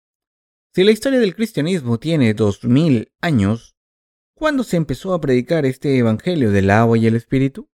Si 0.74 0.84
la 0.84 0.90
historia 0.90 1.18
del 1.18 1.34
cristianismo 1.34 1.98
tiene 1.98 2.34
dos 2.34 2.62
mil 2.64 3.10
años, 3.22 3.74
¿cuándo 4.34 4.64
se 4.64 4.76
empezó 4.76 5.14
a 5.14 5.20
predicar 5.22 5.64
este 5.64 5.96
Evangelio 5.96 6.50
del 6.50 6.68
agua 6.68 6.98
y 6.98 7.06
el 7.06 7.16
Espíritu? 7.16 7.70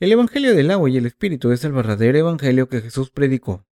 El 0.00 0.10
Evangelio 0.10 0.56
del 0.56 0.72
agua 0.72 0.90
y 0.90 0.96
el 0.96 1.06
Espíritu 1.06 1.52
es 1.52 1.62
el 1.62 1.70
verdadero 1.70 2.18
Evangelio 2.18 2.68
que 2.68 2.80
Jesús 2.80 3.12
predicó. 3.12 3.64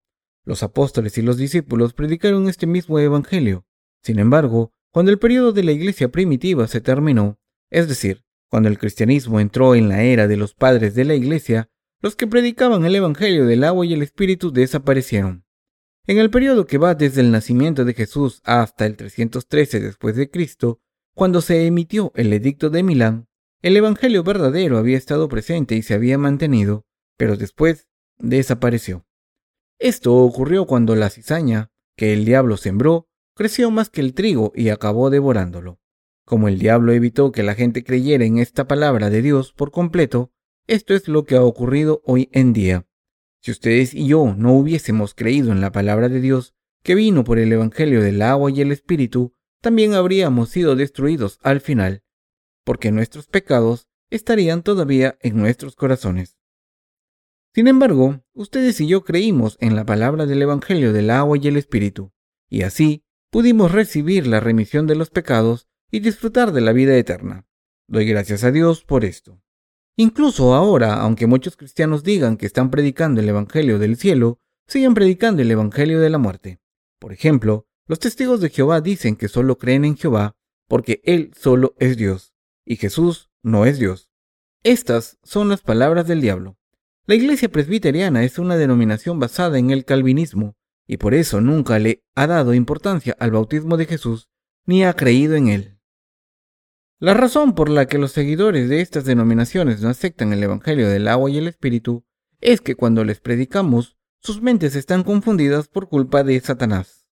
Los 0.45 0.61
apóstoles 0.61 1.17
y 1.17 1.23
los 1.23 1.37
discípulos 1.37 1.93
predicaron 1.93 2.47
este 2.47 2.67
mismo 2.67 2.99
Evangelio. 2.99 3.65
Sin 4.03 4.19
embargo, 4.19 4.71
cuando 4.91 5.11
el 5.11 5.19
periodo 5.19 5.51
de 5.51 5.63
la 5.63 5.71
iglesia 5.71 6.09
primitiva 6.09 6.67
se 6.67 6.81
terminó, 6.81 7.39
es 7.69 7.87
decir, 7.87 8.23
cuando 8.49 8.69
el 8.69 8.79
cristianismo 8.79 9.39
entró 9.39 9.75
en 9.75 9.89
la 9.89 10.03
era 10.03 10.27
de 10.27 10.37
los 10.37 10.53
padres 10.55 10.95
de 10.95 11.05
la 11.05 11.15
iglesia, 11.15 11.69
los 12.01 12.15
que 12.15 12.27
predicaban 12.27 12.85
el 12.85 12.95
Evangelio 12.95 13.45
del 13.45 13.63
agua 13.63 13.85
y 13.85 13.93
el 13.93 14.01
Espíritu 14.01 14.51
desaparecieron. 14.51 15.45
En 16.07 16.17
el 16.17 16.31
periodo 16.31 16.65
que 16.65 16.77
va 16.79 16.95
desde 16.95 17.21
el 17.21 17.29
nacimiento 17.29 17.85
de 17.85 17.93
Jesús 17.93 18.41
hasta 18.43 18.85
el 18.85 18.95
313 18.95 19.79
después 19.79 20.15
de 20.15 20.29
Cristo, 20.29 20.81
cuando 21.13 21.41
se 21.41 21.67
emitió 21.67 22.11
el 22.15 22.33
edicto 22.33 22.69
de 22.69 22.81
Milán, 22.81 23.27
el 23.61 23.75
Evangelio 23.75 24.23
verdadero 24.23 24.77
había 24.77 24.97
estado 24.97 25.27
presente 25.27 25.75
y 25.75 25.81
se 25.83 25.93
había 25.93 26.17
mantenido, 26.17 26.85
pero 27.17 27.35
después 27.35 27.89
desapareció. 28.17 29.05
Esto 29.77 30.15
ocurrió 30.15 30.65
cuando 30.65 30.95
la 30.95 31.09
cizaña 31.09 31.69
que 31.97 32.13
el 32.13 32.23
diablo 32.23 32.55
sembró 32.55 33.08
creció 33.39 33.71
más 33.71 33.89
que 33.89 34.01
el 34.01 34.13
trigo 34.13 34.51
y 34.53 34.67
acabó 34.67 35.09
devorándolo. 35.09 35.79
Como 36.25 36.49
el 36.49 36.59
diablo 36.59 36.91
evitó 36.91 37.31
que 37.31 37.41
la 37.41 37.55
gente 37.55 37.85
creyera 37.85 38.25
en 38.25 38.37
esta 38.37 38.67
palabra 38.67 39.09
de 39.09 39.21
Dios 39.21 39.53
por 39.53 39.71
completo, 39.71 40.33
esto 40.67 40.93
es 40.93 41.07
lo 41.07 41.23
que 41.23 41.37
ha 41.37 41.43
ocurrido 41.43 42.01
hoy 42.03 42.27
en 42.33 42.51
día. 42.51 42.85
Si 43.39 43.51
ustedes 43.51 43.93
y 43.93 44.07
yo 44.07 44.35
no 44.37 44.51
hubiésemos 44.51 45.13
creído 45.13 45.53
en 45.53 45.61
la 45.61 45.71
palabra 45.71 46.09
de 46.09 46.19
Dios, 46.19 46.53
que 46.83 46.95
vino 46.95 47.23
por 47.23 47.39
el 47.39 47.53
Evangelio 47.53 48.01
del 48.01 48.21
agua 48.23 48.51
y 48.51 48.59
el 48.59 48.73
Espíritu, 48.73 49.33
también 49.61 49.93
habríamos 49.93 50.49
sido 50.49 50.75
destruidos 50.75 51.39
al 51.41 51.61
final, 51.61 52.03
porque 52.65 52.91
nuestros 52.91 53.27
pecados 53.27 53.87
estarían 54.09 54.63
todavía 54.63 55.17
en 55.21 55.37
nuestros 55.37 55.77
corazones. 55.77 56.35
Sin 57.55 57.69
embargo, 57.69 58.21
ustedes 58.33 58.81
y 58.81 58.87
yo 58.87 59.05
creímos 59.05 59.55
en 59.61 59.77
la 59.77 59.85
palabra 59.85 60.25
del 60.25 60.41
Evangelio 60.41 60.91
del 60.91 61.09
agua 61.09 61.37
y 61.37 61.47
el 61.47 61.55
Espíritu, 61.55 62.11
y 62.49 62.63
así 62.63 63.05
pudimos 63.29 63.71
recibir 63.71 64.27
la 64.27 64.39
remisión 64.39 64.87
de 64.87 64.95
los 64.95 65.09
pecados 65.09 65.67
y 65.91 65.99
disfrutar 65.99 66.51
de 66.51 66.61
la 66.61 66.71
vida 66.71 66.95
eterna. 66.95 67.47
Doy 67.87 68.05
gracias 68.05 68.43
a 68.43 68.51
Dios 68.51 68.83
por 68.83 69.05
esto. 69.05 69.41
Incluso 69.95 70.53
ahora, 70.53 70.95
aunque 71.01 71.27
muchos 71.27 71.57
cristianos 71.57 72.03
digan 72.03 72.37
que 72.37 72.45
están 72.45 72.71
predicando 72.71 73.21
el 73.21 73.29
Evangelio 73.29 73.79
del 73.79 73.97
cielo, 73.97 74.39
siguen 74.67 74.93
predicando 74.93 75.41
el 75.41 75.51
Evangelio 75.51 75.99
de 75.99 76.09
la 76.09 76.17
muerte. 76.17 76.59
Por 76.99 77.11
ejemplo, 77.11 77.67
los 77.85 77.99
testigos 77.99 78.39
de 78.39 78.49
Jehová 78.49 78.81
dicen 78.81 79.15
que 79.15 79.27
solo 79.27 79.57
creen 79.57 79.85
en 79.85 79.97
Jehová 79.97 80.35
porque 80.67 81.01
Él 81.03 81.31
solo 81.35 81.75
es 81.79 81.97
Dios 81.97 82.33
y 82.65 82.75
Jesús 82.75 83.29
no 83.41 83.65
es 83.65 83.79
Dios. 83.79 84.09
Estas 84.63 85.17
son 85.23 85.49
las 85.49 85.61
palabras 85.61 86.07
del 86.07 86.21
diablo. 86.21 86.57
La 87.05 87.15
iglesia 87.15 87.49
presbiteriana 87.49 88.23
es 88.23 88.37
una 88.37 88.57
denominación 88.57 89.19
basada 89.19 89.57
en 89.57 89.71
el 89.71 89.85
calvinismo 89.85 90.55
y 90.91 90.97
por 90.97 91.13
eso 91.13 91.39
nunca 91.39 91.77
le 91.77 92.03
ha 92.15 92.25
dado 92.25 92.55
importancia 92.55 93.15
al 93.19 93.29
bautismo 93.29 93.77
de 93.77 93.85
Jesús 93.85 94.27
ni 94.65 94.83
ha 94.83 94.95
creído 94.95 95.35
en 95.35 95.47
él. 95.47 95.77
La 96.97 97.13
razón 97.13 97.53
por 97.53 97.69
la 97.69 97.85
que 97.85 97.99
los 97.99 98.11
seguidores 98.11 98.69
de 98.69 98.81
estas 98.81 99.05
denominaciones 99.05 99.81
no 99.81 99.89
aceptan 99.89 100.33
el 100.33 100.41
Evangelio 100.41 100.89
del 100.89 101.07
agua 101.07 101.29
y 101.29 101.37
el 101.37 101.47
Espíritu 101.47 102.05
es 102.41 102.59
que 102.59 102.73
cuando 102.73 103.03
les 103.03 103.19
predicamos, 103.19 103.99
sus 104.19 104.41
mentes 104.41 104.75
están 104.75 105.03
confundidas 105.03 105.67
por 105.67 105.89
culpa 105.89 106.23
de 106.23 106.39
Satanás. 106.39 107.07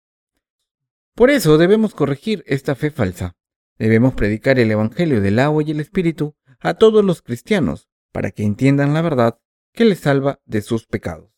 Por 1.15 1.29
eso 1.29 1.59
debemos 1.59 1.95
corregir 1.95 2.45
esta 2.47 2.77
fe 2.77 2.91
falsa. 2.91 3.37
Debemos 3.79 4.15
predicar 4.15 4.59
el 4.59 4.71
Evangelio 4.71 5.21
del 5.21 5.39
agua 5.39 5.63
y 5.63 5.73
el 5.73 5.81
Espíritu 5.81 6.35
a 6.61 6.75
todos 6.75 7.05
los 7.05 7.21
cristianos 7.21 7.91
para 8.11 8.31
que 8.31 8.43
entiendan 8.43 8.95
la 8.95 9.03
verdad 9.03 9.39
que 9.75 9.85
les 9.85 9.99
salva 9.99 10.41
de 10.47 10.63
sus 10.63 10.87
pecados. 10.87 11.36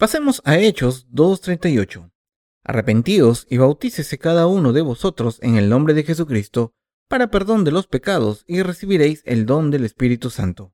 Pasemos 0.00 0.40
a 0.46 0.56
Hechos 0.56 1.06
2.38. 1.12 2.10
Arrepentíos 2.64 3.46
y 3.50 3.58
bautícese 3.58 4.16
cada 4.16 4.46
uno 4.46 4.72
de 4.72 4.80
vosotros 4.80 5.38
en 5.42 5.56
el 5.56 5.68
nombre 5.68 5.92
de 5.92 6.04
Jesucristo 6.04 6.72
para 7.06 7.30
perdón 7.30 7.64
de 7.64 7.70
los 7.70 7.86
pecados 7.86 8.44
y 8.46 8.62
recibiréis 8.62 9.22
el 9.26 9.44
don 9.44 9.70
del 9.70 9.84
Espíritu 9.84 10.30
Santo. 10.30 10.72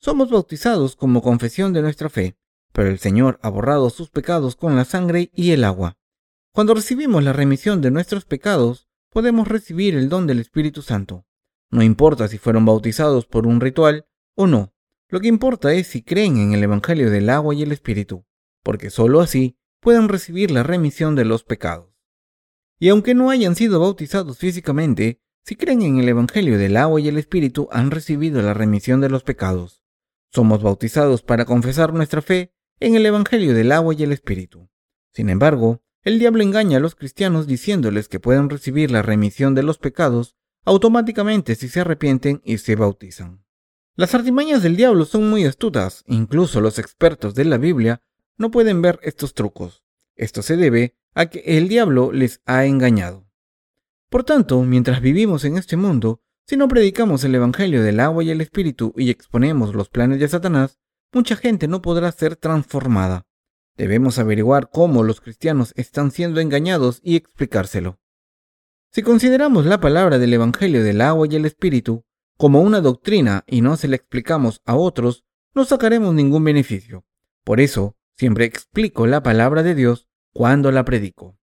Somos 0.00 0.30
bautizados 0.30 0.96
como 0.96 1.20
confesión 1.20 1.74
de 1.74 1.82
nuestra 1.82 2.08
fe, 2.08 2.38
pero 2.72 2.88
el 2.88 2.98
Señor 2.98 3.38
ha 3.42 3.50
borrado 3.50 3.90
sus 3.90 4.08
pecados 4.08 4.56
con 4.56 4.76
la 4.76 4.86
sangre 4.86 5.30
y 5.34 5.50
el 5.50 5.62
agua. 5.62 5.98
Cuando 6.54 6.72
recibimos 6.72 7.22
la 7.22 7.34
remisión 7.34 7.82
de 7.82 7.90
nuestros 7.90 8.24
pecados, 8.24 8.88
podemos 9.10 9.46
recibir 9.46 9.94
el 9.94 10.08
don 10.08 10.26
del 10.26 10.40
Espíritu 10.40 10.80
Santo. 10.80 11.26
No 11.70 11.82
importa 11.82 12.28
si 12.28 12.38
fueron 12.38 12.64
bautizados 12.64 13.26
por 13.26 13.46
un 13.46 13.60
ritual 13.60 14.06
o 14.34 14.46
no. 14.46 14.72
Lo 15.10 15.20
que 15.20 15.28
importa 15.28 15.74
es 15.74 15.88
si 15.88 16.02
creen 16.02 16.38
en 16.38 16.54
el 16.54 16.62
Evangelio 16.62 17.10
del 17.10 17.28
agua 17.28 17.54
y 17.54 17.62
el 17.62 17.72
Espíritu, 17.72 18.24
porque 18.68 18.90
sólo 18.90 19.22
así 19.22 19.56
pueden 19.80 20.10
recibir 20.10 20.50
la 20.50 20.62
remisión 20.62 21.14
de 21.14 21.24
los 21.24 21.42
pecados. 21.42 21.88
Y 22.78 22.90
aunque 22.90 23.14
no 23.14 23.30
hayan 23.30 23.54
sido 23.54 23.80
bautizados 23.80 24.36
físicamente, 24.36 25.22
si 25.42 25.56
creen 25.56 25.80
en 25.80 25.98
el 25.98 26.06
Evangelio 26.10 26.58
del 26.58 26.76
agua 26.76 27.00
y 27.00 27.08
el 27.08 27.16
Espíritu, 27.16 27.70
han 27.72 27.90
recibido 27.90 28.42
la 28.42 28.52
remisión 28.52 29.00
de 29.00 29.08
los 29.08 29.22
pecados. 29.22 29.82
Somos 30.30 30.62
bautizados 30.62 31.22
para 31.22 31.46
confesar 31.46 31.94
nuestra 31.94 32.20
fe 32.20 32.52
en 32.78 32.94
el 32.94 33.06
Evangelio 33.06 33.54
del 33.54 33.72
agua 33.72 33.94
y 33.94 34.02
el 34.02 34.12
Espíritu. 34.12 34.68
Sin 35.14 35.30
embargo, 35.30 35.80
el 36.04 36.18
diablo 36.18 36.42
engaña 36.42 36.76
a 36.76 36.80
los 36.80 36.94
cristianos 36.94 37.46
diciéndoles 37.46 38.08
que 38.08 38.20
pueden 38.20 38.50
recibir 38.50 38.90
la 38.90 39.00
remisión 39.00 39.54
de 39.54 39.62
los 39.62 39.78
pecados 39.78 40.36
automáticamente 40.66 41.54
si 41.54 41.70
se 41.70 41.80
arrepienten 41.80 42.42
y 42.44 42.58
se 42.58 42.76
bautizan. 42.76 43.46
Las 43.96 44.14
artimañas 44.14 44.62
del 44.62 44.76
diablo 44.76 45.06
son 45.06 45.30
muy 45.30 45.46
astutas, 45.46 46.04
incluso 46.06 46.60
los 46.60 46.78
expertos 46.78 47.34
de 47.34 47.46
la 47.46 47.56
Biblia 47.56 48.02
no 48.38 48.50
pueden 48.50 48.80
ver 48.80 48.98
estos 49.02 49.34
trucos. 49.34 49.84
Esto 50.16 50.42
se 50.42 50.56
debe 50.56 50.96
a 51.14 51.26
que 51.26 51.40
el 51.44 51.68
diablo 51.68 52.12
les 52.12 52.40
ha 52.46 52.64
engañado. 52.64 53.26
Por 54.08 54.24
tanto, 54.24 54.62
mientras 54.62 55.02
vivimos 55.02 55.44
en 55.44 55.58
este 55.58 55.76
mundo, 55.76 56.22
si 56.46 56.56
no 56.56 56.66
predicamos 56.66 57.24
el 57.24 57.34
Evangelio 57.34 57.82
del 57.82 58.00
agua 58.00 58.24
y 58.24 58.30
el 58.30 58.40
Espíritu 58.40 58.94
y 58.96 59.10
exponemos 59.10 59.74
los 59.74 59.90
planes 59.90 60.18
de 60.18 60.28
Satanás, 60.28 60.78
mucha 61.12 61.36
gente 61.36 61.68
no 61.68 61.82
podrá 61.82 62.10
ser 62.10 62.36
transformada. 62.36 63.26
Debemos 63.76 64.18
averiguar 64.18 64.70
cómo 64.70 65.02
los 65.02 65.20
cristianos 65.20 65.74
están 65.76 66.10
siendo 66.10 66.40
engañados 66.40 67.00
y 67.02 67.16
explicárselo. 67.16 68.00
Si 68.90 69.02
consideramos 69.02 69.66
la 69.66 69.80
palabra 69.80 70.18
del 70.18 70.32
Evangelio 70.32 70.82
del 70.82 71.02
agua 71.02 71.26
y 71.30 71.36
el 71.36 71.44
Espíritu 71.44 72.06
como 72.38 72.62
una 72.62 72.80
doctrina 72.80 73.44
y 73.46 73.60
no 73.60 73.76
se 73.76 73.88
la 73.88 73.96
explicamos 73.96 74.62
a 74.64 74.74
otros, 74.74 75.24
no 75.54 75.66
sacaremos 75.66 76.14
ningún 76.14 76.44
beneficio. 76.44 77.04
Por 77.44 77.60
eso, 77.60 77.97
siempre 78.18 78.44
explico 78.44 79.06
la 79.06 79.22
palabra 79.22 79.62
de 79.62 79.76
Dios 79.76 80.08
cuando 80.32 80.72
la 80.72 80.84
predico. 80.84 81.38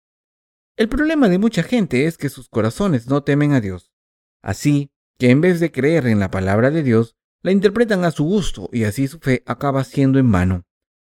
El 0.77 0.89
problema 0.89 1.29
de 1.29 1.39
mucha 1.39 1.63
gente 1.63 2.07
es 2.07 2.17
que 2.17 2.31
sus 2.31 2.49
corazones 2.49 3.07
no 3.09 3.23
temen 3.23 3.53
a 3.53 3.61
Dios. 3.61 3.93
Así 4.41 4.91
que 5.19 5.31
en 5.31 5.43
vez 5.43 5.61
de 5.61 5.71
creer 5.71 6.07
en 6.07 6.19
la 6.19 6.31
palabra 6.31 6.71
de 6.71 6.83
Dios, 6.83 7.15
la 7.43 7.53
interpretan 7.53 8.05
a 8.05 8.11
su 8.11 8.25
gusto 8.25 8.71
y 8.73 8.85
así 8.85 9.07
su 9.07 9.19
fe 9.19 9.43
acaba 9.45 9.85
siendo 9.85 10.19
en 10.19 10.33
vano. 10.33 10.65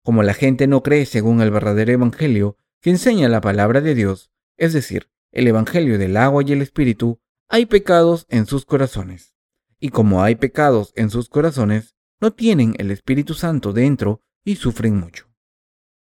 Como 0.04 0.22
la 0.22 0.32
gente 0.32 0.68
no 0.68 0.84
cree 0.84 1.06
según 1.06 1.42
el 1.42 1.50
verdadero 1.50 1.92
Evangelio 1.92 2.56
que 2.80 2.90
enseña 2.90 3.28
la 3.28 3.40
palabra 3.40 3.80
de 3.80 3.96
Dios, 3.96 4.30
es 4.56 4.72
decir, 4.72 5.10
el 5.32 5.48
Evangelio 5.48 5.98
del 5.98 6.16
agua 6.16 6.44
y 6.46 6.52
el 6.52 6.62
Espíritu, 6.62 7.20
hay 7.48 7.66
pecados 7.66 8.26
en 8.28 8.46
sus 8.46 8.64
corazones. 8.64 9.34
Y 9.80 9.88
como 9.88 10.22
hay 10.22 10.36
pecados 10.36 10.92
en 10.94 11.10
sus 11.10 11.28
corazones, 11.28 11.96
no 12.20 12.32
tienen 12.32 12.74
el 12.78 12.92
Espíritu 12.92 13.34
Santo 13.34 13.72
dentro 13.72 14.22
y 14.44 14.56
sufren 14.56 14.96
mucho. 14.96 15.27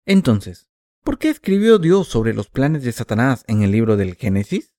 Entonces, 0.06 0.68
¿por 1.02 1.18
qué 1.18 1.30
escribió 1.30 1.78
Dios 1.78 2.08
sobre 2.08 2.34
los 2.34 2.48
planes 2.48 2.84
de 2.84 2.92
Satanás 2.92 3.44
en 3.46 3.62
el 3.62 3.70
libro 3.70 3.96
del 3.96 4.16
Génesis? 4.16 4.74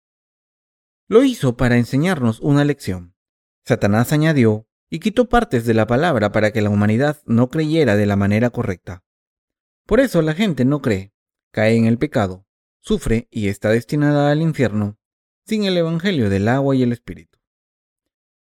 Lo 1.07 1.23
hizo 1.23 1.57
para 1.57 1.77
enseñarnos 1.77 2.39
una 2.39 2.63
lección. 2.63 3.15
Satanás 3.63 4.13
añadió 4.13 4.67
y 4.89 4.99
quitó 4.99 5.27
partes 5.27 5.65
de 5.65 5.73
la 5.73 5.87
palabra 5.87 6.31
para 6.31 6.51
que 6.51 6.61
la 6.61 6.69
humanidad 6.69 7.21
no 7.25 7.49
creyera 7.49 7.95
de 7.95 8.05
la 8.05 8.15
manera 8.15 8.51
correcta. 8.51 9.03
Por 9.85 9.99
eso 9.99 10.21
la 10.21 10.33
gente 10.33 10.65
no 10.65 10.81
cree, 10.81 11.13
cae 11.51 11.75
en 11.75 11.85
el 11.85 11.97
pecado, 11.97 12.45
sufre 12.79 13.27
y 13.31 13.47
está 13.47 13.69
destinada 13.69 14.31
al 14.31 14.41
infierno 14.41 14.97
sin 15.45 15.63
el 15.63 15.77
Evangelio 15.77 16.29
del 16.29 16.47
agua 16.47 16.75
y 16.75 16.83
el 16.83 16.91
Espíritu. 16.91 17.37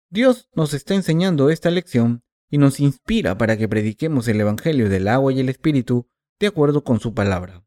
Dios 0.10 0.50
nos 0.54 0.74
está 0.74 0.96
enseñando 0.96 1.50
esta 1.50 1.72
lección 1.72 2.24
y 2.50 2.58
nos 2.58 2.80
inspira 2.80 3.38
para 3.38 3.58
que 3.58 3.70
prediquemos 3.70 4.28
el 4.28 4.42
Evangelio 4.42 4.90
del 4.90 5.08
agua 5.08 5.32
y 5.32 5.40
el 5.40 5.50
Espíritu 5.50 6.10
de 6.40 6.48
acuerdo 6.48 6.84
con 6.84 7.00
su 7.00 7.14
palabra. 7.14 7.66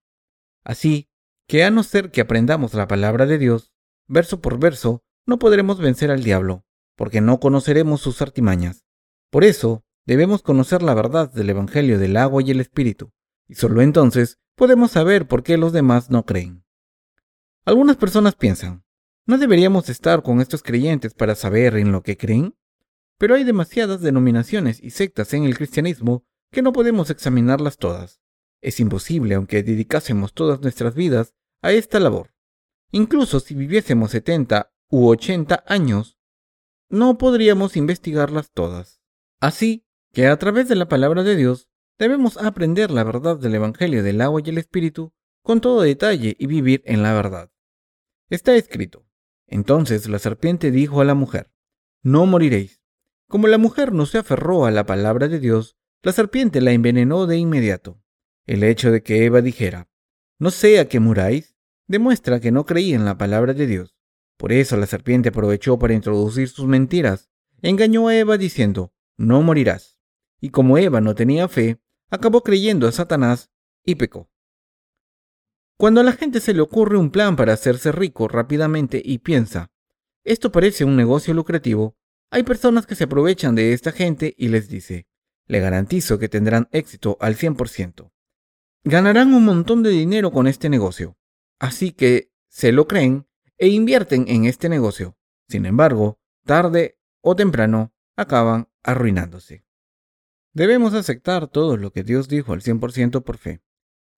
Así 0.65 1.09
que 1.47 1.65
a 1.65 1.71
no 1.71 1.83
ser 1.83 2.11
que 2.11 2.21
aprendamos 2.21 2.75
la 2.75 2.89
palabra 2.89 3.27
de 3.27 3.39
Dios, 3.39 3.73
verso 4.07 4.41
por 4.41 4.59
verso, 4.59 5.03
no 5.27 5.39
podremos 5.39 5.79
vencer 5.79 6.11
al 6.11 6.23
diablo, 6.23 6.65
porque 6.97 7.21
no 7.21 7.41
conoceremos 7.41 8.01
sus 8.01 8.23
artimañas. 8.23 8.85
Por 9.31 9.45
eso, 9.45 9.85
debemos 10.07 10.43
conocer 10.43 10.83
la 10.83 10.95
verdad 10.95 11.33
del 11.33 11.51
Evangelio 11.51 11.99
del 11.99 12.17
agua 12.17 12.43
y 12.43 12.51
el 12.51 12.61
Espíritu, 12.61 13.13
y 13.49 13.55
solo 13.55 13.83
entonces 13.83 14.39
podemos 14.57 14.93
saber 14.93 15.27
por 15.27 15.43
qué 15.43 15.57
los 15.57 15.73
demás 15.73 16.11
no 16.11 16.25
creen. 16.25 16.65
Algunas 17.65 17.97
personas 17.97 18.35
piensan, 18.35 18.85
¿no 19.27 19.39
deberíamos 19.39 19.89
estar 19.89 20.23
con 20.23 20.41
estos 20.41 20.63
creyentes 20.63 21.15
para 21.15 21.35
saber 21.35 21.77
en 21.77 21.93
lo 21.93 22.03
que 22.03 22.17
creen? 22.17 22.57
Pero 23.19 23.35
hay 23.37 23.45
demasiadas 23.45 24.01
denominaciones 24.01 24.83
y 24.83 24.91
sectas 24.91 25.33
en 25.35 25.45
el 25.45 25.57
cristianismo 25.57 26.25
que 26.51 26.63
no 26.63 26.73
podemos 26.73 27.11
examinarlas 27.11 27.77
todas. 27.77 28.21
Es 28.63 28.81
imposible 28.81 29.35
aunque 29.35 29.63
dedicásemos 29.63 30.33
todas 30.33 30.63
nuestras 30.63 30.95
vidas 30.95 31.35
a 31.61 31.73
esta 31.73 32.01
labor. 32.01 32.35
Incluso 32.91 33.41
si 33.41 33.55
viviésemos 33.55 34.13
70 34.13 34.73
u 34.89 35.09
80 35.09 35.65
años, 35.67 36.19
no 36.89 37.19
podríamos 37.19 37.77
investigarlas 37.77 38.51
todas. 38.53 39.03
Así 39.41 39.85
que 40.13 40.29
a 40.29 40.39
través 40.39 40.69
de 40.69 40.77
la 40.77 40.89
palabra 40.89 41.23
de 41.23 41.37
Dios 41.37 41.69
Debemos 42.03 42.37
aprender 42.37 42.91
la 42.91 43.05
verdad 43.05 43.37
del 43.39 43.55
Evangelio 43.55 44.03
del 44.03 44.21
agua 44.23 44.41
y 44.45 44.51
el 44.51 44.59
Espíritu 44.59 45.13
con 45.43 45.61
todo 45.61 45.83
detalle 45.83 46.35
y 46.37 46.47
vivir 46.49 46.83
en 46.85 47.01
la 47.01 47.13
verdad. 47.13 47.53
Está 48.29 48.57
escrito, 48.57 49.07
Entonces 49.47 50.09
la 50.09 50.19
serpiente 50.19 50.73
dijo 50.73 51.01
a 51.01 51.05
la 51.05 51.15
mujer, 51.15 51.53
No 52.03 52.27
moriréis. 52.27 52.83
Como 53.29 53.47
la 53.47 53.57
mujer 53.57 53.93
no 53.93 54.07
se 54.07 54.19
aferró 54.19 54.67
a 54.67 54.73
la 54.73 54.85
palabra 54.85 55.29
de 55.29 55.39
Dios, 55.39 55.77
la 56.03 56.11
serpiente 56.11 56.61
la 56.61 56.73
envenenó 56.73 57.27
de 57.27 57.37
inmediato. 57.37 58.02
El 58.47 58.65
hecho 58.65 58.91
de 58.91 59.03
que 59.03 59.25
Eva 59.25 59.41
dijera, 59.41 59.89
No 60.39 60.51
sea 60.51 60.89
que 60.89 60.99
muráis, 60.99 61.55
demuestra 61.87 62.41
que 62.41 62.51
no 62.51 62.67
creía 62.67 62.97
en 62.97 63.05
la 63.05 63.17
palabra 63.17 63.55
de 63.55 63.67
Dios. 63.67 63.95
Por 64.37 64.53
eso 64.53 64.77
la 64.77 64.87
serpiente 64.87 65.29
aprovechó 65.29 65.79
para 65.79 65.95
introducir 65.95 66.49
sus 66.49 66.67
mentiras. 66.67 67.31
Engañó 67.61 68.09
a 68.09 68.17
Eva 68.17 68.37
diciendo, 68.39 68.93
No 69.17 69.43
morirás. 69.43 69.99
Y 70.41 70.51
como 70.51 70.77
Eva 70.77 71.01
no 71.01 71.15
tenía 71.15 71.47
fe, 71.47 71.81
acabó 72.11 72.43
creyendo 72.43 72.89
a 72.89 72.93
Satanás 72.93 73.51
y 73.85 73.95
pecó. 73.95 74.29
Cuando 75.77 76.01
a 76.01 76.05
la 76.05 76.13
gente 76.13 76.41
se 76.41 76.55
le 76.55 76.61
ocurre 76.61 76.97
un 76.97 77.11
plan 77.11 77.37
para 77.37 77.53
hacerse 77.53 77.93
rico 77.93 78.27
rápidamente 78.29 79.01
y 79.05 79.19
piensa, 79.19 79.71
esto 80.25 80.53
parece 80.53 80.85
un 80.85 80.97
negocio 80.97 81.35
lucrativo, 81.35 81.97
hay 82.31 82.43
personas 82.43 82.87
que 82.87 82.95
se 82.95 83.05
aprovechan 83.05 83.55
de 83.55 83.73
esta 83.73 83.93
gente 83.93 84.35
y 84.37 84.49
les 84.49 84.69
dice, 84.69 85.07
le 85.47 85.61
garantizo 85.61 86.19
que 86.19 86.29
tendrán 86.29 86.69
éxito 86.73 87.17
al 87.21 87.37
100%. 87.37 88.11
Ganarán 88.85 89.33
un 89.35 89.45
montón 89.45 89.83
de 89.83 89.91
dinero 89.91 90.33
con 90.33 90.47
este 90.47 90.69
negocio. 90.69 91.17
Así 91.59 91.93
que 91.93 92.33
se 92.49 92.73
lo 92.73 92.87
creen 92.87 93.27
e 93.59 93.69
invierten 93.69 94.25
en 94.29 94.45
este 94.45 94.69
negocio. 94.69 95.17
Sin 95.49 95.67
embargo, 95.67 96.21
tarde 96.45 96.99
o 97.21 97.37
temprano 97.37 97.95
acaban 98.17 98.69
arruinándose. 98.83 99.65
Debemos 100.53 100.95
aceptar 100.95 101.49
todo 101.49 101.77
lo 101.77 101.93
que 101.93 102.03
Dios 102.03 102.29
dijo 102.29 102.53
al 102.53 102.63
100% 102.63 103.23
por 103.23 103.39
fe 103.39 103.63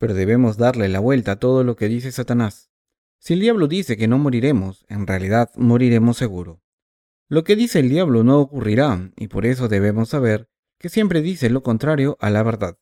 pero 0.04 0.14
debemos 0.14 0.56
darle 0.56 0.88
la 0.88 1.00
vuelta 1.00 1.32
a 1.32 1.36
todo 1.36 1.64
lo 1.64 1.76
que 1.76 1.88
dice 1.88 2.12
Satanás. 2.12 2.70
Si 3.18 3.32
el 3.32 3.40
diablo 3.40 3.68
dice 3.68 3.96
que 3.96 4.08
no 4.08 4.18
moriremos, 4.18 4.84
en 4.88 5.06
realidad 5.06 5.50
moriremos 5.56 6.18
seguro. 6.18 6.60
Lo 7.28 7.42
que 7.42 7.56
dice 7.56 7.78
el 7.78 7.88
diablo 7.88 8.22
no 8.22 8.38
ocurrirá, 8.38 9.12
y 9.16 9.28
por 9.28 9.46
eso 9.46 9.68
debemos 9.68 10.10
saber 10.10 10.50
que 10.78 10.90
siempre 10.90 11.22
dice 11.22 11.48
lo 11.48 11.62
contrario 11.62 12.18
a 12.20 12.28
la 12.28 12.42
verdad. 12.42 12.76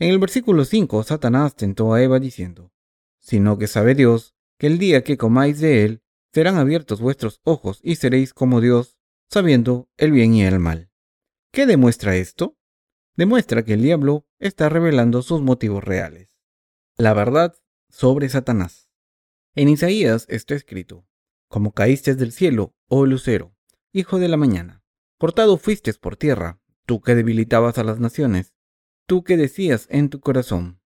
En 0.00 0.10
el 0.10 0.18
versículo 0.18 0.64
5, 0.64 1.02
Satanás 1.02 1.56
tentó 1.56 1.92
a 1.92 2.02
Eva 2.02 2.20
diciendo, 2.20 2.72
sino 3.18 3.58
que 3.58 3.66
sabe 3.66 3.94
Dios 3.94 4.36
que 4.58 4.68
el 4.68 4.78
día 4.78 5.02
que 5.02 5.16
comáis 5.16 5.60
de 5.60 5.84
él, 5.84 6.02
serán 6.32 6.56
abiertos 6.56 7.00
vuestros 7.00 7.40
ojos 7.44 7.80
y 7.82 7.96
seréis 7.96 8.34
como 8.34 8.60
Dios, 8.60 8.98
sabiendo 9.28 9.88
el 9.96 10.12
bien 10.12 10.34
y 10.34 10.44
el 10.44 10.58
mal. 10.58 10.90
¿Qué 11.52 11.66
demuestra 11.66 12.16
esto? 12.16 12.56
Demuestra 13.16 13.64
que 13.64 13.74
el 13.74 13.82
diablo 13.82 14.26
está 14.38 14.68
revelando 14.68 15.22
sus 15.22 15.42
motivos 15.42 15.82
reales. 15.82 16.38
La 16.96 17.14
verdad 17.14 17.54
sobre 17.88 18.28
Satanás. 18.28 18.90
En 19.54 19.68
Isaías 19.68 20.26
está 20.28 20.54
escrito, 20.54 21.06
como 21.48 21.72
caíste 21.72 22.14
del 22.14 22.32
cielo, 22.32 22.74
oh 22.86 23.06
lucero, 23.06 23.56
hijo 23.92 24.18
de 24.18 24.28
la 24.28 24.36
mañana, 24.36 24.84
cortado 25.18 25.56
fuiste 25.56 25.92
por 25.94 26.16
tierra, 26.16 26.60
tú 26.86 27.00
que 27.00 27.14
debilitabas 27.14 27.78
a 27.78 27.84
las 27.84 27.98
naciones, 27.98 28.54
tú 29.08 29.24
que 29.24 29.38
decías 29.38 29.86
en 29.90 30.10
tu 30.10 30.20
corazón, 30.20 30.80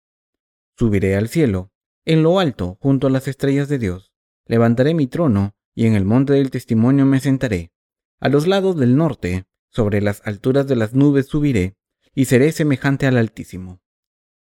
subiré 0.77 1.17
al 1.17 1.27
cielo, 1.27 1.71
en 2.05 2.23
lo 2.23 2.39
alto, 2.39 2.77
junto 2.79 3.07
a 3.07 3.09
las 3.09 3.27
estrellas 3.27 3.67
de 3.67 3.79
Dios, 3.79 4.13
levantaré 4.45 4.93
mi 4.93 5.07
trono, 5.07 5.55
y 5.75 5.87
en 5.87 5.95
el 5.95 6.05
monte 6.05 6.31
del 6.31 6.49
testimonio 6.49 7.05
me 7.05 7.19
sentaré, 7.19 7.73
a 8.21 8.29
los 8.29 8.47
lados 8.47 8.77
del 8.77 8.95
norte, 8.95 9.43
sobre 9.69 9.99
las 9.99 10.25
alturas 10.25 10.67
de 10.67 10.77
las 10.77 10.93
nubes 10.93 11.25
subiré, 11.25 11.75
y 12.15 12.25
seré 12.25 12.53
semejante 12.53 13.07
al 13.07 13.17
Altísimo. 13.17 13.81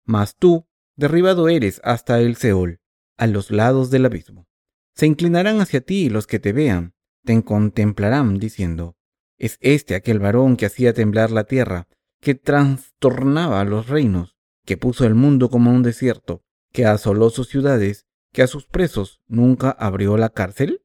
Mas 0.04 0.34
tú, 0.34 0.66
derribado 0.96 1.48
eres 1.48 1.80
hasta 1.84 2.20
el 2.20 2.34
Seol, 2.34 2.80
a 3.16 3.28
los 3.28 3.52
lados 3.52 3.90
del 3.90 4.06
abismo. 4.06 4.48
Se 4.96 5.06
inclinarán 5.06 5.60
hacia 5.60 5.82
ti 5.82 6.10
los 6.10 6.26
que 6.26 6.40
te 6.40 6.52
vean, 6.52 6.94
te 7.24 7.40
contemplarán 7.44 8.40
diciendo, 8.40 8.96
es 9.36 9.56
este 9.60 9.94
aquel 9.94 10.18
varón 10.18 10.56
que 10.56 10.66
hacía 10.66 10.92
temblar 10.92 11.30
la 11.30 11.44
tierra, 11.44 11.86
que 12.20 12.34
trastornaba 12.34 13.64
los 13.64 13.88
reinos, 13.88 14.36
que 14.64 14.76
puso 14.76 15.06
el 15.06 15.14
mundo 15.14 15.50
como 15.50 15.70
un 15.70 15.82
desierto, 15.82 16.42
que 16.72 16.84
asoló 16.84 17.30
sus 17.30 17.48
ciudades, 17.48 18.06
que 18.32 18.42
a 18.42 18.46
sus 18.46 18.66
presos 18.66 19.20
nunca 19.26 19.70
abrió 19.70 20.16
la 20.16 20.30
cárcel? 20.30 20.84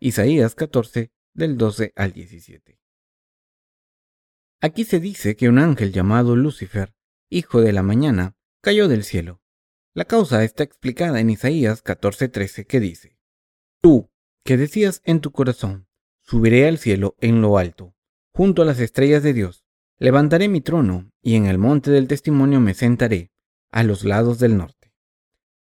Isaías 0.00 0.54
14, 0.54 1.12
del 1.34 1.56
12 1.56 1.92
al 1.96 2.12
17. 2.12 2.80
Aquí 4.60 4.84
se 4.84 5.00
dice 5.00 5.36
que 5.36 5.48
un 5.48 5.58
ángel 5.58 5.92
llamado 5.92 6.36
Lucifer 6.36 6.94
hijo 7.30 7.60
de 7.60 7.72
la 7.72 7.82
mañana, 7.82 8.36
cayó 8.62 8.88
del 8.88 9.04
cielo. 9.04 9.40
La 9.94 10.04
causa 10.04 10.44
está 10.44 10.62
explicada 10.62 11.20
en 11.20 11.30
Isaías 11.30 11.82
14:13 11.82 12.66
que 12.66 12.80
dice, 12.80 13.18
Tú, 13.80 14.10
que 14.44 14.56
decías 14.56 15.02
en 15.04 15.20
tu 15.20 15.32
corazón, 15.32 15.88
subiré 16.22 16.66
al 16.68 16.78
cielo 16.78 17.16
en 17.20 17.40
lo 17.40 17.58
alto, 17.58 17.94
junto 18.38 18.62
a 18.62 18.64
las 18.64 18.78
estrellas 18.78 19.24
de 19.24 19.32
Dios, 19.32 19.64
levantaré 19.98 20.46
mi 20.46 20.60
trono 20.60 21.10
y 21.20 21.34
en 21.34 21.46
el 21.46 21.58
monte 21.58 21.90
del 21.90 22.06
testimonio 22.06 22.60
me 22.60 22.72
sentaré, 22.72 23.32
a 23.72 23.82
los 23.82 24.04
lados 24.04 24.38
del 24.38 24.56
norte. 24.56 24.92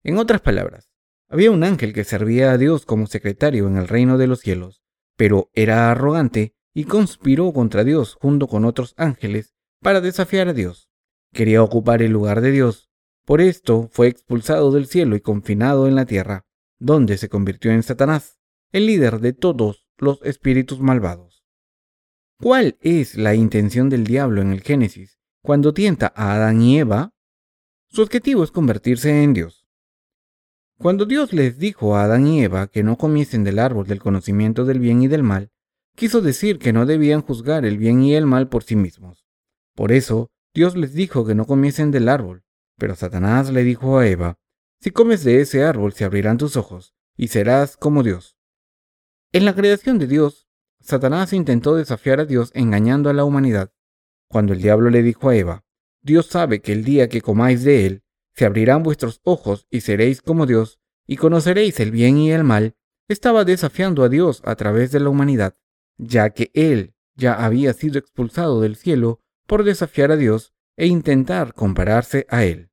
En 0.02 0.18
otras 0.18 0.40
palabras, 0.40 0.90
había 1.28 1.52
un 1.52 1.62
ángel 1.62 1.92
que 1.92 2.02
servía 2.02 2.50
a 2.50 2.58
Dios 2.58 2.84
como 2.84 3.06
secretario 3.06 3.68
en 3.68 3.76
el 3.76 3.86
reino 3.86 4.18
de 4.18 4.26
los 4.26 4.40
cielos, 4.40 4.82
pero 5.16 5.50
era 5.52 5.88
arrogante 5.88 6.56
y 6.74 6.82
conspiró 6.82 7.52
contra 7.52 7.84
Dios 7.84 8.16
junto 8.20 8.48
con 8.48 8.64
otros 8.64 8.94
ángeles 8.96 9.54
para 9.80 10.00
desafiar 10.00 10.48
a 10.48 10.52
Dios. 10.52 10.90
Quería 11.32 11.62
ocupar 11.62 12.02
el 12.02 12.10
lugar 12.10 12.40
de 12.40 12.50
Dios. 12.50 12.90
Por 13.24 13.40
esto 13.40 13.88
fue 13.92 14.08
expulsado 14.08 14.72
del 14.72 14.86
cielo 14.88 15.14
y 15.14 15.20
confinado 15.20 15.86
en 15.86 15.94
la 15.94 16.06
tierra, 16.06 16.44
donde 16.80 17.18
se 17.18 17.28
convirtió 17.28 17.70
en 17.70 17.84
Satanás, 17.84 18.40
el 18.72 18.86
líder 18.86 19.20
de 19.20 19.32
todos 19.32 19.86
los 19.96 20.20
espíritus 20.24 20.80
malvados. 20.80 21.33
¿Cuál 22.44 22.76
es 22.82 23.14
la 23.14 23.34
intención 23.34 23.88
del 23.88 24.04
diablo 24.04 24.42
en 24.42 24.52
el 24.52 24.60
Génesis 24.60 25.18
cuando 25.40 25.72
tienta 25.72 26.12
a 26.14 26.34
Adán 26.34 26.60
y 26.60 26.78
Eva? 26.78 27.14
Su 27.88 28.02
objetivo 28.02 28.44
es 28.44 28.50
convertirse 28.50 29.22
en 29.22 29.32
Dios. 29.32 29.66
Cuando 30.76 31.06
Dios 31.06 31.32
les 31.32 31.58
dijo 31.58 31.96
a 31.96 32.04
Adán 32.04 32.26
y 32.26 32.44
Eva 32.44 32.66
que 32.66 32.82
no 32.82 32.98
comiesen 32.98 33.44
del 33.44 33.58
árbol 33.58 33.86
del 33.86 33.98
conocimiento 33.98 34.66
del 34.66 34.78
bien 34.78 35.00
y 35.00 35.08
del 35.08 35.22
mal, 35.22 35.52
quiso 35.96 36.20
decir 36.20 36.58
que 36.58 36.74
no 36.74 36.84
debían 36.84 37.22
juzgar 37.22 37.64
el 37.64 37.78
bien 37.78 38.02
y 38.02 38.14
el 38.14 38.26
mal 38.26 38.50
por 38.50 38.62
sí 38.62 38.76
mismos. 38.76 39.24
Por 39.74 39.90
eso, 39.90 40.30
Dios 40.52 40.76
les 40.76 40.92
dijo 40.92 41.24
que 41.24 41.34
no 41.34 41.46
comiesen 41.46 41.90
del 41.92 42.10
árbol, 42.10 42.44
pero 42.76 42.94
Satanás 42.94 43.48
le 43.48 43.64
dijo 43.64 43.96
a 43.96 44.06
Eva, 44.06 44.38
si 44.82 44.90
comes 44.90 45.24
de 45.24 45.40
ese 45.40 45.64
árbol 45.64 45.94
se 45.94 46.04
abrirán 46.04 46.36
tus 46.36 46.58
ojos, 46.58 46.92
y 47.16 47.28
serás 47.28 47.78
como 47.78 48.02
Dios. 48.02 48.36
En 49.32 49.46
la 49.46 49.54
creación 49.54 49.98
de 49.98 50.06
Dios, 50.06 50.43
Satanás 50.84 51.32
intentó 51.32 51.76
desafiar 51.76 52.20
a 52.20 52.26
Dios 52.26 52.50
engañando 52.52 53.08
a 53.08 53.14
la 53.14 53.24
humanidad. 53.24 53.72
Cuando 54.28 54.52
el 54.52 54.60
diablo 54.60 54.90
le 54.90 55.02
dijo 55.02 55.30
a 55.30 55.36
Eva, 55.36 55.64
Dios 56.02 56.26
sabe 56.26 56.60
que 56.60 56.72
el 56.72 56.84
día 56.84 57.08
que 57.08 57.22
comáis 57.22 57.64
de 57.64 57.86
él, 57.86 58.02
se 58.34 58.44
abrirán 58.44 58.82
vuestros 58.82 59.22
ojos 59.24 59.66
y 59.70 59.80
seréis 59.80 60.20
como 60.20 60.44
Dios, 60.44 60.78
y 61.06 61.16
conoceréis 61.16 61.80
el 61.80 61.90
bien 61.90 62.18
y 62.18 62.32
el 62.32 62.44
mal, 62.44 62.76
estaba 63.08 63.46
desafiando 63.46 64.02
a 64.02 64.10
Dios 64.10 64.42
a 64.44 64.56
través 64.56 64.92
de 64.92 65.00
la 65.00 65.08
humanidad, 65.08 65.54
ya 65.96 66.28
que 66.30 66.50
él 66.52 66.94
ya 67.14 67.32
había 67.32 67.72
sido 67.72 67.98
expulsado 67.98 68.60
del 68.60 68.76
cielo 68.76 69.20
por 69.46 69.64
desafiar 69.64 70.12
a 70.12 70.16
Dios 70.16 70.52
e 70.76 70.86
intentar 70.86 71.54
compararse 71.54 72.26
a 72.28 72.44
Él. 72.44 72.70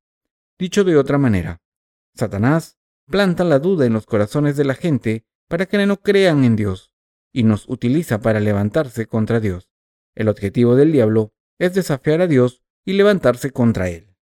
Dicho 0.59 0.83
de 0.83 0.97
otra 0.97 1.17
manera, 1.17 1.61
Satanás 2.15 2.77
planta 3.05 3.45
la 3.45 3.59
duda 3.59 3.85
en 3.85 3.93
los 3.93 4.05
corazones 4.05 4.57
de 4.57 4.65
la 4.65 4.73
gente 4.73 5.25
para 5.47 5.65
que 5.65 5.85
no 5.85 5.97
crean 5.97 6.43
en 6.43 6.55
Dios 6.55 6.90
y 7.31 7.43
nos 7.43 7.67
utiliza 7.69 8.21
para 8.21 8.39
levantarse 8.39 9.05
contra 9.05 9.39
Dios. 9.39 9.69
El 10.15 10.27
objetivo 10.27 10.75
del 10.75 10.91
diablo 10.91 11.33
es 11.59 11.73
desafiar 11.73 12.21
a 12.21 12.27
Dios 12.27 12.61
y 12.85 12.93
levantarse 12.93 13.51
contra 13.51 13.89
Él. 13.89 14.15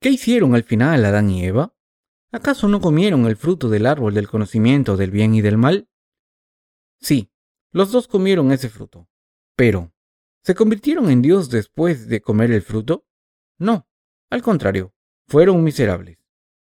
¿Qué 0.00 0.10
hicieron 0.10 0.54
al 0.54 0.64
final 0.64 1.04
Adán 1.04 1.30
y 1.30 1.44
Eva? 1.44 1.74
¿Acaso 2.32 2.68
no 2.68 2.80
comieron 2.80 3.26
el 3.26 3.36
fruto 3.36 3.68
del 3.68 3.86
árbol 3.86 4.14
del 4.14 4.28
conocimiento 4.28 4.96
del 4.96 5.10
bien 5.10 5.34
y 5.34 5.42
del 5.42 5.58
mal? 5.58 5.88
Sí, 7.00 7.30
los 7.70 7.92
dos 7.92 8.08
comieron 8.08 8.52
ese 8.52 8.68
fruto. 8.68 9.08
Pero, 9.54 9.92
¿Se 10.44 10.56
convirtieron 10.56 11.08
en 11.08 11.22
Dios 11.22 11.50
después 11.50 12.08
de 12.08 12.20
comer 12.20 12.50
el 12.50 12.62
fruto? 12.62 13.06
No, 13.58 13.86
al 14.28 14.42
contrario, 14.42 14.92
fueron 15.28 15.62
miserables. 15.62 16.18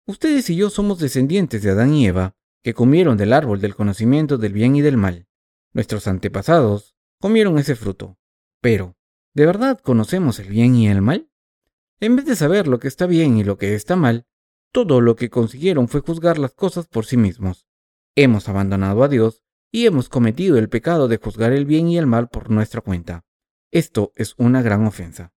Ustedes 0.06 0.48
y 0.48 0.56
yo 0.56 0.70
somos 0.70 0.98
descendientes 0.98 1.62
de 1.62 1.70
Adán 1.70 1.92
y 1.92 2.06
Eva, 2.06 2.36
que 2.62 2.72
comieron 2.72 3.18
del 3.18 3.34
árbol 3.34 3.60
del 3.60 3.74
conocimiento 3.74 4.38
del 4.38 4.54
bien 4.54 4.76
y 4.76 4.80
del 4.80 4.96
mal. 4.96 5.28
Nuestros 5.76 6.08
antepasados 6.08 6.96
comieron 7.20 7.58
ese 7.58 7.76
fruto. 7.76 8.16
Pero, 8.62 8.96
¿de 9.34 9.44
verdad 9.44 9.78
conocemos 9.78 10.38
el 10.38 10.48
bien 10.48 10.74
y 10.74 10.88
el 10.88 11.02
mal? 11.02 11.28
En 12.00 12.16
vez 12.16 12.24
de 12.24 12.34
saber 12.34 12.66
lo 12.66 12.78
que 12.78 12.88
está 12.88 13.04
bien 13.04 13.36
y 13.36 13.44
lo 13.44 13.58
que 13.58 13.74
está 13.74 13.94
mal, 13.94 14.24
todo 14.72 15.02
lo 15.02 15.16
que 15.16 15.28
consiguieron 15.28 15.88
fue 15.88 16.00
juzgar 16.00 16.38
las 16.38 16.54
cosas 16.54 16.86
por 16.86 17.04
sí 17.04 17.18
mismos. 17.18 17.66
Hemos 18.14 18.48
abandonado 18.48 19.04
a 19.04 19.08
Dios 19.08 19.42
y 19.70 19.84
hemos 19.84 20.08
cometido 20.08 20.56
el 20.56 20.70
pecado 20.70 21.08
de 21.08 21.18
juzgar 21.18 21.52
el 21.52 21.66
bien 21.66 21.88
y 21.88 21.98
el 21.98 22.06
mal 22.06 22.30
por 22.30 22.48
nuestra 22.48 22.80
cuenta. 22.80 23.26
Esto 23.70 24.12
es 24.16 24.32
una 24.38 24.62
gran 24.62 24.86
ofensa. 24.86 25.34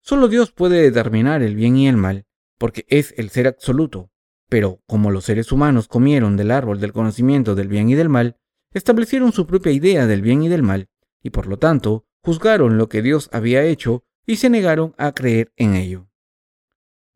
Solo 0.00 0.28
Dios 0.28 0.52
puede 0.52 0.80
determinar 0.80 1.42
el 1.42 1.56
bien 1.56 1.76
y 1.76 1.88
el 1.88 1.96
mal, 1.96 2.24
porque 2.56 2.86
es 2.86 3.14
el 3.16 3.30
ser 3.30 3.48
absoluto. 3.48 4.12
Pero 4.48 4.80
como 4.86 5.10
los 5.10 5.24
seres 5.24 5.50
humanos 5.50 5.88
comieron 5.88 6.36
del 6.36 6.52
árbol 6.52 6.78
del 6.78 6.92
conocimiento 6.92 7.56
del 7.56 7.66
bien 7.66 7.90
y 7.90 7.96
del 7.96 8.10
mal, 8.10 8.38
establecieron 8.74 9.32
su 9.32 9.46
propia 9.46 9.72
idea 9.72 10.06
del 10.06 10.22
bien 10.22 10.42
y 10.42 10.48
del 10.48 10.62
mal, 10.62 10.88
y 11.22 11.30
por 11.30 11.46
lo 11.46 11.58
tanto 11.58 12.06
juzgaron 12.22 12.78
lo 12.78 12.88
que 12.88 13.02
Dios 13.02 13.28
había 13.32 13.64
hecho 13.64 14.04
y 14.26 14.36
se 14.36 14.50
negaron 14.50 14.94
a 14.98 15.12
creer 15.12 15.52
en 15.56 15.74
ello. 15.74 16.08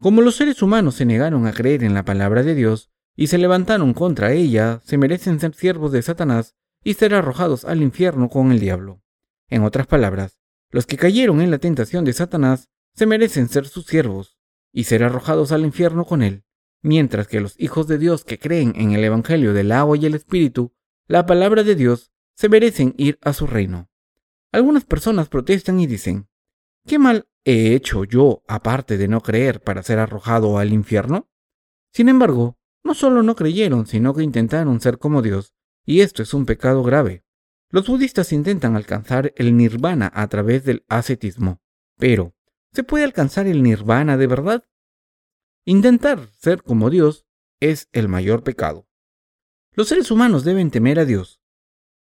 Como 0.01 0.23
los 0.23 0.37
seres 0.37 0.63
humanos 0.63 0.97
se 0.97 1.05
negaron 1.05 1.47
a 1.47 1.53
creer 1.53 1.85
en 1.85 1.95
la 1.95 2.05
palabra 2.05 2.43
de 2.43 2.55
Dios 2.55 2.91
y 3.15 3.29
se 3.29 3.39
levantaron 3.39 3.95
contra 3.95 4.33
ella, 4.33 4.81
se 4.85 4.99
merecen 4.99 5.41
ser 5.41 5.55
siervos 5.55 5.93
de 5.93 6.03
Satanás 6.03 6.55
y 6.85 6.95
ser 6.95 7.15
arrojados 7.15 7.65
al 7.65 7.83
infierno 7.83 8.29
con 8.29 8.53
el 8.53 8.61
diablo. 8.61 9.03
En 9.49 9.63
otras 9.63 9.87
palabras, 9.87 10.39
los 10.71 10.87
que 10.87 10.97
cayeron 10.97 11.41
en 11.41 11.51
la 11.51 11.59
tentación 11.59 12.05
de 12.05 12.13
Satanás 12.13 12.69
se 12.95 13.07
merecen 13.07 13.49
ser 13.49 13.67
sus 13.67 13.87
siervos 13.87 14.39
y 14.73 14.85
ser 14.85 15.03
arrojados 15.03 15.53
al 15.53 15.65
infierno 15.65 16.05
con 16.05 16.23
él 16.23 16.47
mientras 16.87 17.27
que 17.27 17.41
los 17.41 17.59
hijos 17.59 17.89
de 17.89 17.99
Dios 17.99 18.25
que 18.25 18.39
creen 18.39 18.73
en 18.77 18.93
el 18.93 19.03
Evangelio 19.03 19.53
del 19.53 19.73
agua 19.73 19.97
y 19.97 20.07
el 20.07 20.15
Espíritu, 20.15 20.73
la 21.09 21.25
palabra 21.25 21.63
de 21.63 21.77
Dios, 21.77 22.13
se 22.35 22.49
merecen 22.49 22.95
ir 22.99 23.19
a 23.23 23.33
su 23.33 23.47
reino. 23.47 23.89
Algunas 24.53 24.85
personas 24.85 25.29
protestan 25.29 25.79
y 25.79 25.87
dicen, 25.87 26.29
¿qué 26.85 26.99
mal 26.99 27.29
he 27.45 27.75
hecho 27.75 28.05
yo 28.05 28.43
aparte 28.49 28.99
de 28.99 29.07
no 29.07 29.21
creer 29.21 29.63
para 29.63 29.83
ser 29.83 29.99
arrojado 30.01 30.59
al 30.59 30.73
infierno? 30.73 31.31
Sin 31.93 32.09
embargo, 32.09 32.59
no 32.83 32.95
solo 32.95 33.23
no 33.23 33.37
creyeron, 33.37 33.87
sino 33.87 34.15
que 34.15 34.23
intentaron 34.23 34.81
ser 34.81 34.99
como 34.99 35.23
Dios, 35.23 35.55
y 35.85 36.01
esto 36.01 36.23
es 36.23 36.35
un 36.35 36.45
pecado 36.45 36.83
grave. 36.83 37.25
Los 37.71 37.87
budistas 37.87 38.33
intentan 38.33 38.77
alcanzar 38.77 39.33
el 39.37 39.57
nirvana 39.57 40.11
a 40.15 40.27
través 40.29 40.65
del 40.65 40.85
ascetismo, 40.89 41.61
pero 41.99 42.35
¿se 42.73 42.85
puede 42.85 43.05
alcanzar 43.05 43.47
el 43.47 43.63
nirvana 43.63 44.17
de 44.17 44.27
verdad? 44.27 44.65
Intentar 45.65 46.29
ser 46.39 46.63
como 46.63 46.91
Dios 46.91 47.27
es 47.61 47.89
el 47.93 48.09
mayor 48.09 48.43
pecado. 48.43 48.86
Los 49.77 49.89
seres 49.89 50.11
humanos 50.11 50.43
deben 50.43 50.71
temer 50.71 50.99
a 50.99 51.05
Dios, 51.05 51.43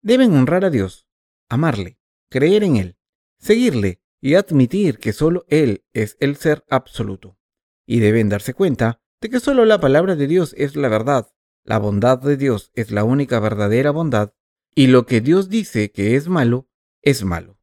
deben 0.01 0.31
honrar 0.33 0.63
a 0.63 0.69
Dios, 0.69 1.09
amarle, 1.49 1.99
creer 2.29 2.63
en 2.63 2.77
Él, 2.77 2.97
seguirle 3.37 4.01
y 4.21 4.35
admitir 4.35 4.97
que 4.97 5.11
solo 5.11 5.43
Él 5.49 5.83
es 5.91 6.15
el 6.21 6.37
ser 6.37 6.63
absoluto. 6.69 7.37
Y 7.85 7.99
deben 7.99 8.29
darse 8.29 8.53
cuenta 8.53 9.01
de 9.19 9.29
que 9.29 9.41
solo 9.41 9.65
la 9.65 9.81
palabra 9.81 10.15
de 10.15 10.25
Dios 10.25 10.55
es 10.57 10.77
la 10.77 10.87
verdad, 10.87 11.27
la 11.65 11.77
bondad 11.77 12.17
de 12.17 12.37
Dios 12.37 12.71
es 12.75 12.91
la 12.91 13.03
única 13.03 13.41
verdadera 13.41 13.91
bondad, 13.91 14.33
y 14.73 14.87
lo 14.87 15.05
que 15.05 15.19
Dios 15.19 15.49
dice 15.49 15.91
que 15.91 16.15
es 16.15 16.29
malo, 16.29 16.69
es 17.01 17.25
malo. 17.25 17.59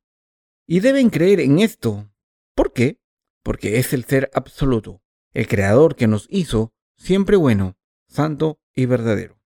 Y 0.66 0.80
deben 0.80 1.08
creer 1.08 1.40
en 1.40 1.58
esto. 1.58 2.12
¿Por 2.54 2.74
qué? 2.74 3.00
Porque 3.42 3.78
es 3.78 3.94
el 3.94 4.04
ser 4.04 4.30
absoluto, 4.34 5.02
el 5.32 5.48
Creador 5.48 5.96
que 5.96 6.06
nos 6.06 6.26
hizo 6.28 6.74
siempre 6.98 7.38
bueno, 7.38 7.78
santo 8.08 8.60
y 8.74 8.84
verdadero. 8.84 9.41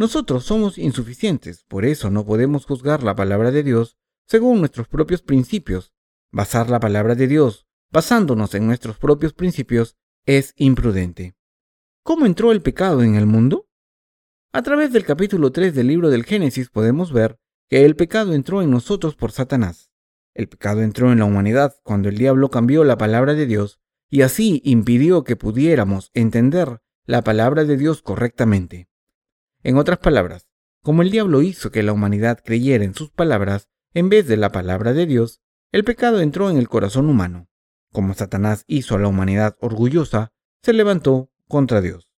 Nosotros 0.00 0.44
somos 0.44 0.78
insuficientes, 0.78 1.62
por 1.68 1.84
eso 1.84 2.08
no 2.08 2.24
podemos 2.24 2.64
juzgar 2.64 3.02
la 3.02 3.14
palabra 3.14 3.50
de 3.50 3.62
Dios 3.62 3.98
según 4.26 4.60
nuestros 4.60 4.88
propios 4.88 5.20
principios. 5.20 5.92
Basar 6.32 6.70
la 6.70 6.80
palabra 6.80 7.14
de 7.14 7.26
Dios 7.26 7.66
basándonos 7.92 8.54
en 8.54 8.66
nuestros 8.66 8.96
propios 8.96 9.34
principios 9.34 9.98
es 10.24 10.54
imprudente. 10.56 11.36
¿Cómo 12.02 12.24
entró 12.24 12.50
el 12.50 12.62
pecado 12.62 13.02
en 13.02 13.14
el 13.14 13.26
mundo? 13.26 13.68
A 14.54 14.62
través 14.62 14.90
del 14.90 15.04
capítulo 15.04 15.52
3 15.52 15.74
del 15.74 15.88
libro 15.88 16.08
del 16.08 16.24
Génesis 16.24 16.70
podemos 16.70 17.12
ver 17.12 17.38
que 17.68 17.84
el 17.84 17.94
pecado 17.94 18.32
entró 18.32 18.62
en 18.62 18.70
nosotros 18.70 19.16
por 19.16 19.32
Satanás. 19.32 19.90
El 20.32 20.48
pecado 20.48 20.80
entró 20.80 21.12
en 21.12 21.18
la 21.18 21.26
humanidad 21.26 21.76
cuando 21.82 22.08
el 22.08 22.16
diablo 22.16 22.48
cambió 22.48 22.84
la 22.84 22.96
palabra 22.96 23.34
de 23.34 23.44
Dios 23.44 23.80
y 24.08 24.22
así 24.22 24.62
impidió 24.64 25.24
que 25.24 25.36
pudiéramos 25.36 26.10
entender 26.14 26.80
la 27.04 27.20
palabra 27.20 27.64
de 27.66 27.76
Dios 27.76 28.00
correctamente. 28.00 28.89
En 29.62 29.76
otras 29.76 29.98
palabras, 29.98 30.48
como 30.82 31.02
el 31.02 31.10
diablo 31.10 31.42
hizo 31.42 31.70
que 31.70 31.82
la 31.82 31.92
humanidad 31.92 32.40
creyera 32.42 32.84
en 32.84 32.94
sus 32.94 33.10
palabras 33.10 33.68
en 33.92 34.08
vez 34.08 34.26
de 34.26 34.38
la 34.38 34.50
palabra 34.50 34.94
de 34.94 35.04
Dios, 35.04 35.42
el 35.70 35.84
pecado 35.84 36.20
entró 36.20 36.48
en 36.48 36.56
el 36.56 36.68
corazón 36.68 37.10
humano. 37.10 37.48
Como 37.92 38.14
Satanás 38.14 38.64
hizo 38.68 38.94
a 38.94 38.98
la 38.98 39.08
humanidad 39.08 39.56
orgullosa, 39.60 40.32
se 40.62 40.72
levantó 40.72 41.30
contra 41.46 41.82
Dios. 41.82 42.10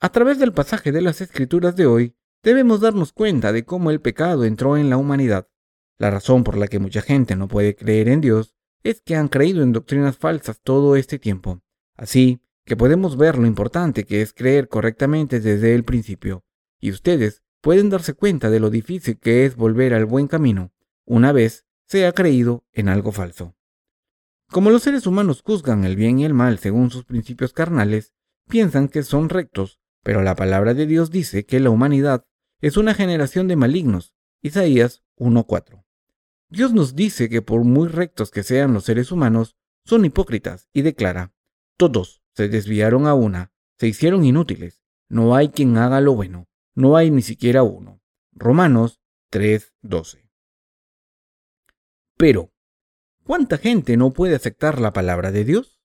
A 0.00 0.10
través 0.10 0.38
del 0.38 0.52
pasaje 0.52 0.92
de 0.92 1.00
las 1.00 1.22
Escrituras 1.22 1.76
de 1.76 1.86
hoy, 1.86 2.14
debemos 2.42 2.80
darnos 2.80 3.12
cuenta 3.12 3.52
de 3.52 3.64
cómo 3.64 3.90
el 3.90 4.00
pecado 4.00 4.44
entró 4.44 4.76
en 4.76 4.90
la 4.90 4.98
humanidad. 4.98 5.48
La 5.96 6.10
razón 6.10 6.44
por 6.44 6.58
la 6.58 6.66
que 6.66 6.78
mucha 6.78 7.00
gente 7.00 7.36
no 7.36 7.48
puede 7.48 7.74
creer 7.74 8.08
en 8.08 8.20
Dios 8.20 8.54
es 8.82 9.00
que 9.00 9.16
han 9.16 9.28
creído 9.28 9.62
en 9.62 9.72
doctrinas 9.72 10.18
falsas 10.18 10.60
todo 10.60 10.96
este 10.96 11.18
tiempo. 11.18 11.62
Así 11.96 12.42
que 12.66 12.76
podemos 12.76 13.16
ver 13.16 13.38
lo 13.38 13.46
importante 13.46 14.04
que 14.04 14.20
es 14.20 14.34
creer 14.34 14.68
correctamente 14.68 15.40
desde 15.40 15.74
el 15.74 15.84
principio. 15.84 16.44
Y 16.82 16.90
ustedes 16.90 17.44
pueden 17.60 17.90
darse 17.90 18.12
cuenta 18.12 18.50
de 18.50 18.58
lo 18.58 18.68
difícil 18.68 19.18
que 19.18 19.46
es 19.46 19.54
volver 19.54 19.94
al 19.94 20.04
buen 20.04 20.26
camino 20.26 20.72
una 21.04 21.30
vez 21.30 21.64
se 21.86 22.06
ha 22.06 22.12
creído 22.12 22.64
en 22.72 22.88
algo 22.88 23.12
falso. 23.12 23.54
Como 24.50 24.68
los 24.70 24.82
seres 24.82 25.06
humanos 25.06 25.42
juzgan 25.44 25.84
el 25.84 25.94
bien 25.94 26.18
y 26.18 26.24
el 26.24 26.34
mal 26.34 26.58
según 26.58 26.90
sus 26.90 27.04
principios 27.04 27.52
carnales, 27.52 28.12
piensan 28.48 28.88
que 28.88 29.04
son 29.04 29.28
rectos, 29.28 29.78
pero 30.02 30.22
la 30.22 30.34
palabra 30.34 30.74
de 30.74 30.86
Dios 30.86 31.12
dice 31.12 31.46
que 31.46 31.60
la 31.60 31.70
humanidad 31.70 32.26
es 32.60 32.76
una 32.76 32.94
generación 32.94 33.46
de 33.46 33.56
malignos. 33.56 34.14
Isaías 34.42 35.04
1.4. 35.16 35.84
Dios 36.48 36.72
nos 36.72 36.96
dice 36.96 37.28
que 37.28 37.42
por 37.42 37.62
muy 37.62 37.88
rectos 37.88 38.32
que 38.32 38.42
sean 38.42 38.74
los 38.74 38.84
seres 38.84 39.12
humanos, 39.12 39.56
son 39.84 40.04
hipócritas 40.04 40.68
y 40.72 40.82
declara, 40.82 41.32
todos 41.76 42.22
se 42.34 42.48
desviaron 42.48 43.06
a 43.06 43.14
una, 43.14 43.52
se 43.78 43.86
hicieron 43.86 44.24
inútiles, 44.24 44.82
no 45.08 45.36
hay 45.36 45.50
quien 45.50 45.76
haga 45.76 46.00
lo 46.00 46.14
bueno, 46.14 46.48
no 46.74 46.96
hay 46.96 47.10
ni 47.10 47.22
siquiera 47.22 47.62
uno. 47.62 48.00
Romanos 48.32 49.00
3:12. 49.30 50.28
Pero, 52.16 52.52
¿cuánta 53.24 53.58
gente 53.58 53.96
no 53.96 54.12
puede 54.12 54.34
aceptar 54.34 54.80
la 54.80 54.92
palabra 54.92 55.32
de 55.32 55.44
Dios? 55.44 55.80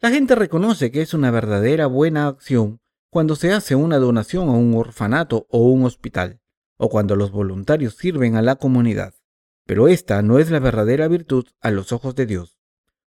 La 0.00 0.10
gente 0.10 0.34
reconoce 0.34 0.90
que 0.90 1.02
es 1.02 1.14
una 1.14 1.30
verdadera 1.30 1.86
buena 1.86 2.26
acción 2.26 2.80
cuando 3.10 3.36
se 3.36 3.52
hace 3.52 3.74
una 3.74 3.98
donación 3.98 4.48
a 4.48 4.52
un 4.52 4.74
orfanato 4.74 5.46
o 5.50 5.68
un 5.68 5.84
hospital, 5.84 6.40
o 6.76 6.88
cuando 6.88 7.14
los 7.14 7.30
voluntarios 7.30 7.96
sirven 7.96 8.36
a 8.36 8.42
la 8.42 8.56
comunidad. 8.56 9.14
Pero 9.66 9.86
esta 9.86 10.22
no 10.22 10.38
es 10.38 10.50
la 10.50 10.58
verdadera 10.58 11.08
virtud 11.08 11.46
a 11.60 11.70
los 11.70 11.92
ojos 11.92 12.14
de 12.14 12.26
Dios. 12.26 12.58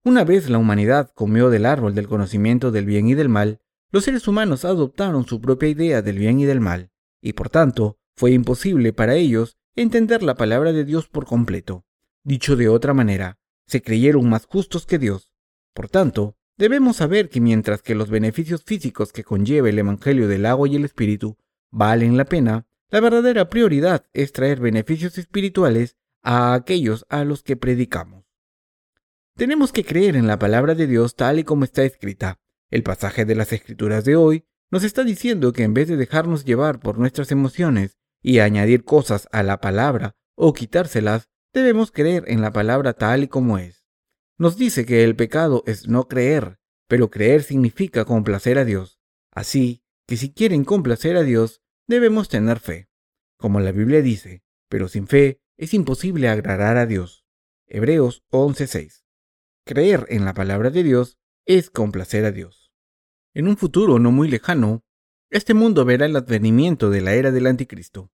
Una 0.05 0.23
vez 0.23 0.49
la 0.49 0.59
humanidad 0.59 1.11
comió 1.15 1.51
del 1.51 1.67
árbol 1.67 1.95
del 1.95 2.07
conocimiento 2.07 2.71
del 2.71 2.87
bien 2.87 3.09
y 3.09 3.15
del 3.15 3.29
mal, 3.29 3.61
los 3.93 4.05
seres 4.05 4.27
humanos 4.29 4.65
adoptaron 4.65 5.27
su 5.27 5.41
propia 5.41 5.69
idea 5.69 6.03
del 6.03 6.19
bien 6.19 6.41
y 6.41 6.45
del 6.45 6.61
mal, 6.61 6.91
y 7.21 7.33
por 7.33 7.51
tanto 7.51 7.99
fue 8.17 8.33
imposible 8.33 8.93
para 8.93 9.15
ellos 9.15 9.57
entender 9.75 10.23
la 10.23 10.35
palabra 10.35 10.73
de 10.73 10.85
Dios 10.85 11.09
por 11.09 11.27
completo. 11.27 11.85
Dicho 12.25 12.57
de 12.57 12.69
otra 12.69 12.95
manera, 12.95 13.39
se 13.67 13.83
creyeron 13.83 14.29
más 14.29 14.47
justos 14.47 14.87
que 14.87 14.99
Dios. 14.99 15.31
Por 15.75 15.89
tanto, 15.89 16.37
debemos 16.57 16.97
saber 16.97 17.29
que 17.29 17.41
mientras 17.41 17.83
que 17.83 17.95
los 17.95 18.11
beneficios 18.11 18.65
físicos 18.65 19.13
que 19.13 19.25
conlleva 19.25 19.69
el 19.69 19.79
Evangelio 19.79 20.29
del 20.29 20.47
agua 20.47 20.69
y 20.69 20.77
el 20.77 20.85
Espíritu 20.85 21.37
valen 21.71 22.17
la 22.17 22.25
pena, 22.25 22.67
la 22.91 23.01
verdadera 23.01 23.51
prioridad 23.51 24.07
es 24.13 24.33
traer 24.33 24.61
beneficios 24.61 25.19
espirituales 25.19 25.97
a 26.23 26.55
aquellos 26.55 27.05
a 27.09 27.25
los 27.25 27.43
que 27.43 27.57
predicamos. 27.57 28.25
Tenemos 29.37 29.73
que 29.73 29.85
creer 29.85 30.17
en 30.17 30.27
la 30.27 30.39
palabra 30.39 30.75
de 30.75 30.87
Dios 30.87 31.15
tal 31.15 31.39
y 31.39 31.45
como 31.45 31.65
está 31.65 31.85
escrita. 31.85 32.41
El 32.71 32.83
pasaje 32.83 33.25
de 33.25 33.35
las 33.35 33.53
escrituras 33.53 34.05
de 34.05 34.17
hoy 34.17 34.45
nos 34.71 34.83
está 34.83 35.05
diciendo 35.05 35.53
que 35.53 35.63
en 35.63 35.75
vez 35.75 35.89
de 35.89 35.97
dejarnos 35.97 36.45
llevar 36.45 36.81
por 36.81 36.99
nuestras 36.99 37.31
emociones 37.31 37.97
y 38.21 38.41
añadir 38.41 38.85
cosas 38.85 39.29
a 39.31 39.43
la 39.43 39.61
palabra 39.61 40.17
o 40.35 40.53
quitárselas, 40.53 41.29
debemos 41.55 41.93
creer 41.93 42.25
en 42.27 42.41
la 42.41 42.53
palabra 42.53 42.93
tal 42.93 43.23
y 43.23 43.29
como 43.29 43.59
es. 43.59 43.85
Nos 44.39 44.57
dice 44.57 44.85
que 44.85 45.05
el 45.05 45.17
pecado 45.17 45.63
es 45.67 45.89
no 45.89 46.09
creer, 46.09 46.59
pero 46.89 47.11
creer 47.11 47.43
significa 47.43 48.05
complacer 48.05 48.59
a 48.59 48.65
Dios. 48.65 49.01
Así 49.31 49.83
que 50.07 50.17
si 50.17 50.33
quieren 50.33 50.65
complacer 50.65 51.17
a 51.17 51.23
Dios, 51.23 51.63
debemos 51.87 52.29
tener 52.29 52.59
fe. 52.59 52.89
Como 53.39 53.61
la 53.61 53.73
Biblia 53.73 54.03
dice, 54.03 54.43
pero 54.69 54.89
sin 54.89 55.07
fe 55.07 55.41
es 55.57 55.73
imposible 55.73 56.29
agradar 56.29 56.77
a 56.77 56.87
Dios. 56.87 57.25
Hebreos 57.67 58.25
11:6. 58.31 59.05
Creer 59.65 60.07
en 60.11 60.25
la 60.25 60.35
palabra 60.35 60.71
de 60.71 60.83
Dios 60.83 61.19
es 61.47 61.71
complacer 61.71 62.25
a 62.25 62.33
Dios. 62.33 62.73
En 63.33 63.47
un 63.47 63.57
futuro 63.57 64.01
no 64.01 64.11
muy 64.11 64.29
lejano, 64.29 64.83
este 65.31 65.55
mundo 65.55 65.85
verá 65.85 66.07
el 66.07 66.17
advenimiento 66.17 66.91
de 66.91 67.01
la 67.01 67.15
era 67.15 67.31
del 67.31 67.47
anticristo. 67.47 68.11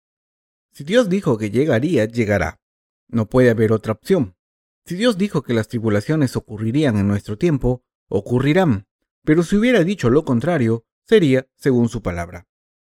Si 0.73 0.85
Dios 0.85 1.09
dijo 1.09 1.38
que 1.38 1.51
llegaría, 1.51 2.05
llegará. 2.05 2.61
No 3.09 3.27
puede 3.27 3.51
haber 3.51 3.73
otra 3.73 3.92
opción. 3.92 4.37
Si 4.85 4.97
Dios 4.97 5.16
dijo 5.16 5.42
que 5.42 5.55
las 5.55 5.68
tribulaciones 5.68 6.37
ocurrirían 6.37 6.99
en 6.99 7.09
nuestro 7.09 7.38
tiempo, 7.38 7.85
ocurrirán. 8.09 8.87
Pero 9.25 9.42
si 9.42 9.57
hubiera 9.57 9.83
dicho 9.85 10.11
lo 10.11 10.25
contrario, 10.25 10.85
sería 11.07 11.47
según 11.57 11.88
su 11.88 12.03
palabra. 12.03 12.47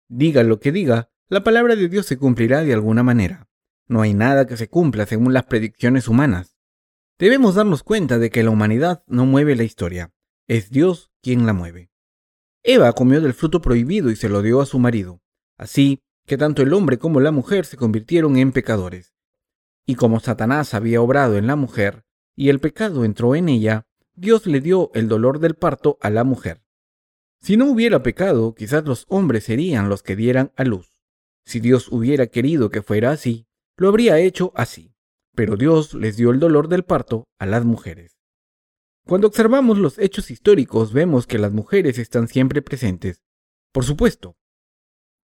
Diga 0.07 0.43
lo 0.43 0.59
que 0.59 0.71
diga, 0.71 1.11
la 1.27 1.43
palabra 1.43 1.75
de 1.75 1.89
Dios 1.89 2.05
se 2.05 2.17
cumplirá 2.17 2.63
de 2.63 2.73
alguna 2.73 3.03
manera. 3.03 3.47
No 3.87 4.01
hay 4.01 4.13
nada 4.13 4.47
que 4.47 4.57
se 4.57 4.69
cumpla 4.69 5.05
según 5.05 5.33
las 5.33 5.43
predicciones 5.43 6.07
humanas. 6.07 6.57
Debemos 7.19 7.55
darnos 7.55 7.83
cuenta 7.83 8.17
de 8.17 8.29
que 8.29 8.43
la 8.43 8.49
humanidad 8.49 9.03
no 9.07 9.25
mueve 9.25 9.55
la 9.55 9.63
historia, 9.63 10.11
es 10.53 10.69
Dios 10.69 11.09
quien 11.23 11.47
la 11.47 11.53
mueve. 11.53 11.89
Eva 12.61 12.93
comió 12.93 13.19
del 13.21 13.33
fruto 13.33 13.59
prohibido 13.59 14.11
y 14.11 14.15
se 14.15 14.29
lo 14.29 14.43
dio 14.43 14.61
a 14.61 14.67
su 14.67 14.77
marido. 14.77 15.19
Así 15.57 15.99
que 16.27 16.37
tanto 16.37 16.61
el 16.61 16.73
hombre 16.73 16.99
como 16.99 17.19
la 17.19 17.31
mujer 17.31 17.65
se 17.65 17.75
convirtieron 17.75 18.37
en 18.37 18.51
pecadores. 18.51 19.15
Y 19.87 19.95
como 19.95 20.19
Satanás 20.19 20.75
había 20.75 21.01
obrado 21.01 21.37
en 21.37 21.47
la 21.47 21.55
mujer, 21.55 22.05
y 22.35 22.49
el 22.49 22.59
pecado 22.59 23.03
entró 23.03 23.35
en 23.35 23.49
ella, 23.49 23.87
Dios 24.13 24.45
le 24.45 24.61
dio 24.61 24.91
el 24.93 25.07
dolor 25.07 25.39
del 25.39 25.55
parto 25.55 25.97
a 26.01 26.11
la 26.11 26.23
mujer. 26.23 26.61
Si 27.41 27.57
no 27.57 27.65
hubiera 27.65 28.03
pecado, 28.03 28.53
quizás 28.53 28.85
los 28.85 29.05
hombres 29.09 29.45
serían 29.45 29.89
los 29.89 30.03
que 30.03 30.15
dieran 30.15 30.51
a 30.55 30.63
luz. 30.63 30.99
Si 31.45 31.59
Dios 31.61 31.91
hubiera 31.91 32.27
querido 32.27 32.69
que 32.69 32.83
fuera 32.83 33.09
así, 33.09 33.47
lo 33.75 33.89
habría 33.89 34.19
hecho 34.19 34.51
así. 34.55 34.93
Pero 35.35 35.57
Dios 35.57 35.95
les 35.95 36.15
dio 36.15 36.29
el 36.29 36.39
dolor 36.39 36.67
del 36.67 36.83
parto 36.83 37.25
a 37.39 37.47
las 37.47 37.65
mujeres. 37.65 38.22
Cuando 39.05 39.27
observamos 39.27 39.77
los 39.77 39.99
hechos 39.99 40.31
históricos 40.31 40.93
vemos 40.93 41.27
que 41.27 41.37
las 41.37 41.51
mujeres 41.51 41.99
están 41.99 42.27
siempre 42.27 42.61
presentes. 42.61 43.21
Por 43.73 43.83
supuesto. 43.83 44.37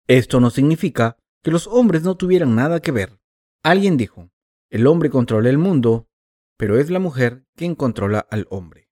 Esto 0.06 0.38
no 0.38 0.50
significa 0.50 1.16
que 1.42 1.50
los 1.50 1.66
hombres 1.66 2.02
no 2.02 2.16
tuvieran 2.16 2.54
nada 2.54 2.80
que 2.80 2.92
ver. 2.92 3.18
Alguien 3.62 3.96
dijo, 3.96 4.30
el 4.70 4.86
hombre 4.86 5.10
controla 5.10 5.50
el 5.50 5.58
mundo, 5.58 6.08
pero 6.56 6.78
es 6.78 6.88
la 6.88 7.00
mujer 7.00 7.46
quien 7.56 7.74
controla 7.74 8.20
al 8.30 8.46
hombre. 8.50 8.90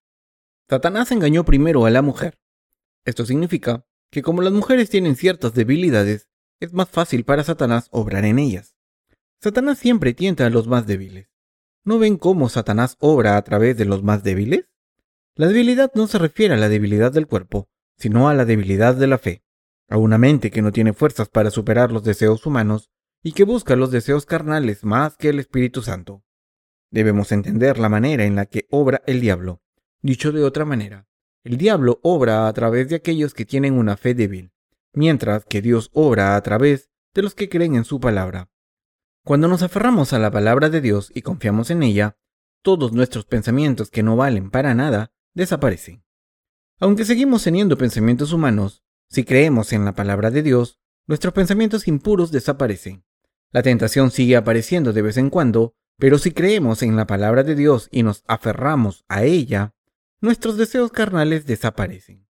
Satanás 0.69 1.11
engañó 1.11 1.45
primero 1.45 1.85
a 1.85 1.89
la 1.89 2.01
mujer. 2.01 2.39
Esto 3.05 3.25
significa 3.25 3.85
que 4.11 4.21
como 4.21 4.41
las 4.41 4.53
mujeres 4.53 4.89
tienen 4.89 5.15
ciertas 5.15 5.53
debilidades, 5.53 6.29
es 6.59 6.73
más 6.73 6.89
fácil 6.89 7.25
para 7.25 7.43
Satanás 7.43 7.87
obrar 7.91 8.25
en 8.25 8.39
ellas. 8.39 8.75
Satanás 9.41 9.77
siempre 9.77 10.13
tienta 10.13 10.45
a 10.45 10.49
los 10.49 10.67
más 10.67 10.87
débiles. 10.87 11.29
¿No 11.83 11.99
ven 11.99 12.17
cómo 12.17 12.49
Satanás 12.49 12.95
obra 12.99 13.37
a 13.37 13.41
través 13.43 13.77
de 13.77 13.85
los 13.85 14.03
más 14.03 14.23
débiles? 14.23 14.72
La 15.35 15.47
debilidad 15.47 15.91
no 15.95 16.05
se 16.05 16.19
refiere 16.19 16.53
a 16.53 16.57
la 16.57 16.69
debilidad 16.69 17.11
del 17.11 17.25
cuerpo, 17.25 17.67
sino 17.97 18.29
a 18.29 18.35
la 18.35 18.45
debilidad 18.45 18.93
de 18.93 19.07
la 19.07 19.17
fe, 19.17 19.43
a 19.89 19.97
una 19.97 20.19
mente 20.19 20.51
que 20.51 20.61
no 20.61 20.71
tiene 20.71 20.93
fuerzas 20.93 21.27
para 21.27 21.49
superar 21.49 21.91
los 21.91 22.03
deseos 22.03 22.45
humanos 22.45 22.91
y 23.23 23.31
que 23.31 23.43
busca 23.43 23.75
los 23.75 23.89
deseos 23.89 24.27
carnales 24.27 24.83
más 24.83 25.17
que 25.17 25.29
el 25.29 25.39
Espíritu 25.39 25.81
Santo. 25.81 26.23
Debemos 26.91 27.31
entender 27.31 27.79
la 27.79 27.89
manera 27.89 28.25
en 28.25 28.35
la 28.35 28.45
que 28.45 28.67
obra 28.69 29.01
el 29.07 29.21
diablo. 29.21 29.63
Dicho 30.03 30.31
de 30.31 30.43
otra 30.43 30.65
manera, 30.65 31.07
el 31.43 31.57
diablo 31.57 31.99
obra 32.03 32.47
a 32.47 32.53
través 32.53 32.89
de 32.89 32.97
aquellos 32.97 33.33
que 33.33 33.45
tienen 33.45 33.73
una 33.73 33.97
fe 33.97 34.13
débil, 34.13 34.51
mientras 34.93 35.45
que 35.45 35.63
Dios 35.63 35.89
obra 35.93 36.35
a 36.35 36.43
través 36.43 36.91
de 37.15 37.23
los 37.23 37.33
que 37.33 37.49
creen 37.49 37.73
en 37.73 37.85
su 37.85 37.99
palabra. 37.99 38.51
Cuando 39.25 39.47
nos 39.47 39.63
aferramos 39.63 40.13
a 40.13 40.19
la 40.19 40.29
palabra 40.29 40.69
de 40.69 40.81
Dios 40.81 41.11
y 41.15 41.23
confiamos 41.23 41.71
en 41.71 41.81
ella, 41.81 42.17
todos 42.61 42.93
nuestros 42.93 43.25
pensamientos 43.25 43.89
que 43.89 44.03
no 44.03 44.15
valen 44.15 44.51
para 44.51 44.75
nada 44.75 45.12
desaparecen. 45.33 46.03
Aunque 46.79 47.05
seguimos 47.05 47.43
teniendo 47.43 47.77
pensamientos 47.77 48.33
humanos, 48.33 48.83
si 49.09 49.23
creemos 49.23 49.73
en 49.73 49.85
la 49.85 49.93
palabra 49.93 50.31
de 50.31 50.43
Dios, 50.43 50.79
nuestros 51.07 51.33
pensamientos 51.33 51.87
impuros 51.87 52.31
desaparecen. 52.31 53.05
La 53.51 53.61
tentación 53.61 54.09
sigue 54.09 54.35
apareciendo 54.35 54.93
de 54.93 55.01
vez 55.01 55.17
en 55.17 55.29
cuando, 55.29 55.75
pero 55.97 56.17
si 56.17 56.31
creemos 56.31 56.81
en 56.81 56.95
la 56.95 57.05
palabra 57.05 57.43
de 57.43 57.55
Dios 57.55 57.87
y 57.91 58.03
nos 58.03 58.23
aferramos 58.27 59.05
a 59.07 59.23
ella, 59.23 59.75
nuestros 60.21 60.57
deseos 60.57 60.91
carnales 60.91 61.45
desaparecen. 61.45 62.27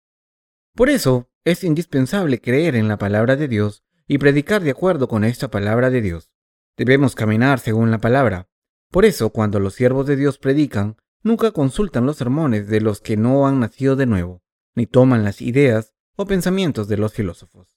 Por 0.74 0.90
eso 0.90 1.30
es 1.44 1.64
indispensable 1.64 2.40
creer 2.40 2.76
en 2.76 2.88
la 2.88 2.98
palabra 2.98 3.36
de 3.36 3.48
Dios 3.48 3.84
y 4.06 4.18
predicar 4.18 4.62
de 4.62 4.72
acuerdo 4.72 5.08
con 5.08 5.24
esta 5.24 5.48
palabra 5.48 5.90
de 5.90 6.02
Dios. 6.02 6.30
Debemos 6.76 7.14
caminar 7.14 7.58
según 7.60 7.90
la 7.90 7.98
palabra. 7.98 8.48
Por 8.90 9.04
eso, 9.04 9.30
cuando 9.30 9.58
los 9.58 9.74
siervos 9.74 10.06
de 10.06 10.16
Dios 10.16 10.38
predican, 10.38 10.96
nunca 11.26 11.50
consultan 11.50 12.06
los 12.06 12.18
sermones 12.18 12.68
de 12.68 12.80
los 12.80 13.00
que 13.00 13.16
no 13.16 13.48
han 13.48 13.58
nacido 13.58 13.96
de 13.96 14.06
nuevo, 14.06 14.44
ni 14.76 14.86
toman 14.86 15.24
las 15.24 15.42
ideas 15.42 15.92
o 16.14 16.24
pensamientos 16.24 16.86
de 16.86 16.98
los 16.98 17.12
filósofos. 17.12 17.76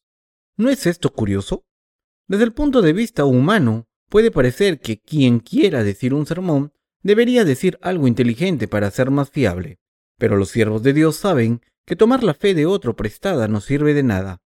¿No 0.55 0.69
es 0.69 0.85
esto 0.85 1.11
curioso? 1.11 1.65
Desde 2.27 2.43
el 2.43 2.53
punto 2.53 2.83
de 2.83 2.93
vista 2.93 3.25
humano, 3.25 3.87
puede 4.07 4.29
parecer 4.29 4.79
que 4.79 4.99
quien 4.99 5.39
quiera 5.39 5.83
decir 5.83 6.13
un 6.13 6.27
sermón 6.27 6.73
debería 7.01 7.43
decir 7.43 7.79
algo 7.81 8.07
inteligente 8.07 8.67
para 8.67 8.91
ser 8.91 9.09
más 9.09 9.31
fiable, 9.31 9.79
pero 10.19 10.37
los 10.37 10.49
siervos 10.49 10.83
de 10.83 10.93
Dios 10.93 11.15
saben 11.15 11.61
que 11.87 11.95
tomar 11.95 12.23
la 12.23 12.35
fe 12.35 12.53
de 12.53 12.67
otro 12.67 12.95
prestada 12.95 13.47
no 13.47 13.61
sirve 13.61 13.95
de 13.95 14.03
nada. 14.03 14.43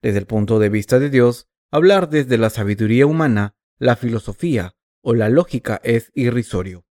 Desde 0.00 0.18
el 0.18 0.26
punto 0.26 0.58
de 0.58 0.70
vista 0.70 0.98
de 0.98 1.10
Dios, 1.10 1.46
hablar 1.70 2.08
desde 2.08 2.38
la 2.38 2.48
sabiduría 2.48 3.04
humana, 3.04 3.54
la 3.78 3.96
filosofía 3.96 4.76
o 5.02 5.12
la 5.12 5.28
lógica 5.28 5.78
es 5.84 6.10
irrisorio. 6.14 6.85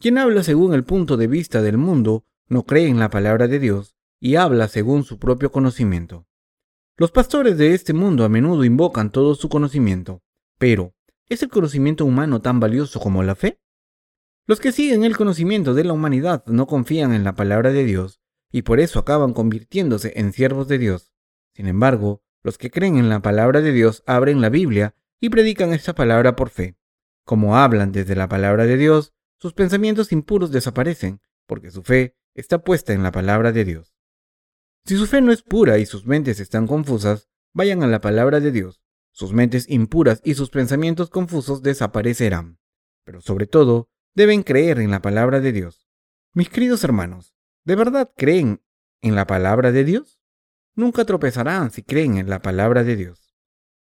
Quien 0.00 0.16
habla 0.16 0.44
según 0.44 0.74
el 0.74 0.84
punto 0.84 1.16
de 1.16 1.26
vista 1.26 1.60
del 1.60 1.76
mundo 1.76 2.24
no 2.46 2.62
cree 2.62 2.86
en 2.86 3.00
la 3.00 3.10
palabra 3.10 3.48
de 3.48 3.58
Dios 3.58 3.96
y 4.20 4.36
habla 4.36 4.68
según 4.68 5.02
su 5.02 5.18
propio 5.18 5.50
conocimiento. 5.50 6.24
Los 6.96 7.10
pastores 7.10 7.58
de 7.58 7.74
este 7.74 7.92
mundo 7.92 8.24
a 8.24 8.28
menudo 8.28 8.64
invocan 8.64 9.10
todo 9.10 9.34
su 9.34 9.48
conocimiento, 9.48 10.22
pero 10.56 10.94
¿es 11.28 11.42
el 11.42 11.48
conocimiento 11.48 12.04
humano 12.04 12.40
tan 12.40 12.60
valioso 12.60 13.00
como 13.00 13.24
la 13.24 13.34
fe? 13.34 13.60
Los 14.46 14.60
que 14.60 14.70
siguen 14.70 15.02
el 15.02 15.16
conocimiento 15.16 15.74
de 15.74 15.82
la 15.82 15.92
humanidad 15.92 16.44
no 16.46 16.68
confían 16.68 17.12
en 17.12 17.24
la 17.24 17.34
palabra 17.34 17.72
de 17.72 17.82
Dios 17.82 18.20
y 18.52 18.62
por 18.62 18.78
eso 18.78 19.00
acaban 19.00 19.32
convirtiéndose 19.32 20.12
en 20.14 20.32
siervos 20.32 20.68
de 20.68 20.78
Dios. 20.78 21.12
Sin 21.54 21.66
embargo, 21.66 22.22
los 22.44 22.56
que 22.56 22.70
creen 22.70 22.98
en 22.98 23.08
la 23.08 23.20
palabra 23.20 23.62
de 23.62 23.72
Dios 23.72 24.04
abren 24.06 24.40
la 24.40 24.48
Biblia 24.48 24.94
y 25.20 25.30
predican 25.30 25.72
esta 25.72 25.94
palabra 25.94 26.36
por 26.36 26.50
fe. 26.50 26.76
Como 27.24 27.56
hablan 27.56 27.90
desde 27.90 28.14
la 28.14 28.28
palabra 28.28 28.64
de 28.64 28.76
Dios, 28.76 29.12
sus 29.38 29.54
pensamientos 29.54 30.12
impuros 30.12 30.50
desaparecen, 30.50 31.20
porque 31.46 31.70
su 31.70 31.82
fe 31.82 32.16
está 32.34 32.58
puesta 32.58 32.92
en 32.92 33.02
la 33.02 33.12
palabra 33.12 33.52
de 33.52 33.64
Dios. 33.64 33.94
Si 34.84 34.96
su 34.96 35.06
fe 35.06 35.20
no 35.20 35.32
es 35.32 35.42
pura 35.42 35.78
y 35.78 35.86
sus 35.86 36.06
mentes 36.06 36.40
están 36.40 36.66
confusas, 36.66 37.28
vayan 37.52 37.82
a 37.82 37.86
la 37.86 38.00
palabra 38.00 38.40
de 38.40 38.52
Dios. 38.52 38.80
Sus 39.12 39.32
mentes 39.32 39.68
impuras 39.68 40.20
y 40.24 40.34
sus 40.34 40.50
pensamientos 40.50 41.10
confusos 41.10 41.62
desaparecerán. 41.62 42.58
Pero 43.04 43.20
sobre 43.20 43.46
todo, 43.46 43.90
deben 44.14 44.42
creer 44.42 44.78
en 44.78 44.90
la 44.90 45.02
palabra 45.02 45.40
de 45.40 45.52
Dios. 45.52 45.88
Mis 46.34 46.48
queridos 46.48 46.84
hermanos, 46.84 47.34
¿de 47.64 47.76
verdad 47.76 48.10
creen 48.16 48.62
en 49.02 49.14
la 49.14 49.26
palabra 49.26 49.72
de 49.72 49.84
Dios? 49.84 50.20
Nunca 50.74 51.04
tropezarán 51.04 51.70
si 51.70 51.82
creen 51.82 52.18
en 52.18 52.30
la 52.30 52.42
palabra 52.42 52.84
de 52.84 52.96
Dios. 52.96 53.34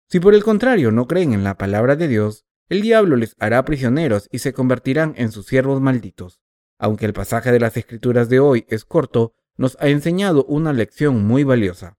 Si 0.08 0.20
por 0.20 0.34
el 0.34 0.44
contrario 0.44 0.92
no 0.92 1.06
creen 1.06 1.32
en 1.32 1.44
la 1.44 1.58
palabra 1.58 1.96
de 1.96 2.08
Dios, 2.08 2.45
el 2.68 2.82
diablo 2.82 3.16
les 3.16 3.34
hará 3.38 3.64
prisioneros 3.64 4.28
y 4.32 4.40
se 4.40 4.52
convertirán 4.52 5.14
en 5.16 5.30
sus 5.30 5.46
siervos 5.46 5.80
malditos. 5.80 6.40
Aunque 6.78 7.06
el 7.06 7.12
pasaje 7.12 7.52
de 7.52 7.60
las 7.60 7.76
escrituras 7.76 8.28
de 8.28 8.40
hoy 8.40 8.66
es 8.68 8.84
corto, 8.84 9.34
nos 9.56 9.76
ha 9.80 9.88
enseñado 9.88 10.44
una 10.44 10.72
lección 10.72 11.24
muy 11.24 11.44
valiosa. 11.44 11.98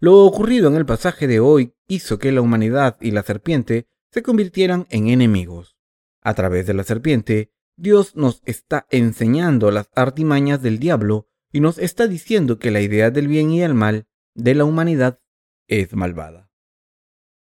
Lo 0.00 0.24
ocurrido 0.24 0.68
en 0.68 0.76
el 0.76 0.86
pasaje 0.86 1.26
de 1.26 1.40
hoy 1.40 1.74
hizo 1.88 2.18
que 2.18 2.32
la 2.32 2.40
humanidad 2.40 2.96
y 3.00 3.10
la 3.10 3.22
serpiente 3.22 3.88
se 4.12 4.22
convirtieran 4.22 4.86
en 4.90 5.08
enemigos. 5.08 5.76
A 6.22 6.34
través 6.34 6.66
de 6.66 6.74
la 6.74 6.84
serpiente, 6.84 7.52
Dios 7.76 8.16
nos 8.16 8.42
está 8.44 8.86
enseñando 8.90 9.70
las 9.70 9.90
artimañas 9.94 10.62
del 10.62 10.78
diablo 10.78 11.28
y 11.52 11.60
nos 11.60 11.78
está 11.78 12.06
diciendo 12.06 12.58
que 12.58 12.70
la 12.70 12.80
idea 12.80 13.10
del 13.10 13.28
bien 13.28 13.50
y 13.50 13.62
el 13.62 13.74
mal 13.74 14.06
de 14.34 14.54
la 14.54 14.64
humanidad 14.64 15.20
es 15.66 15.94
malvada. 15.94 16.50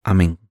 Amén. 0.03 0.46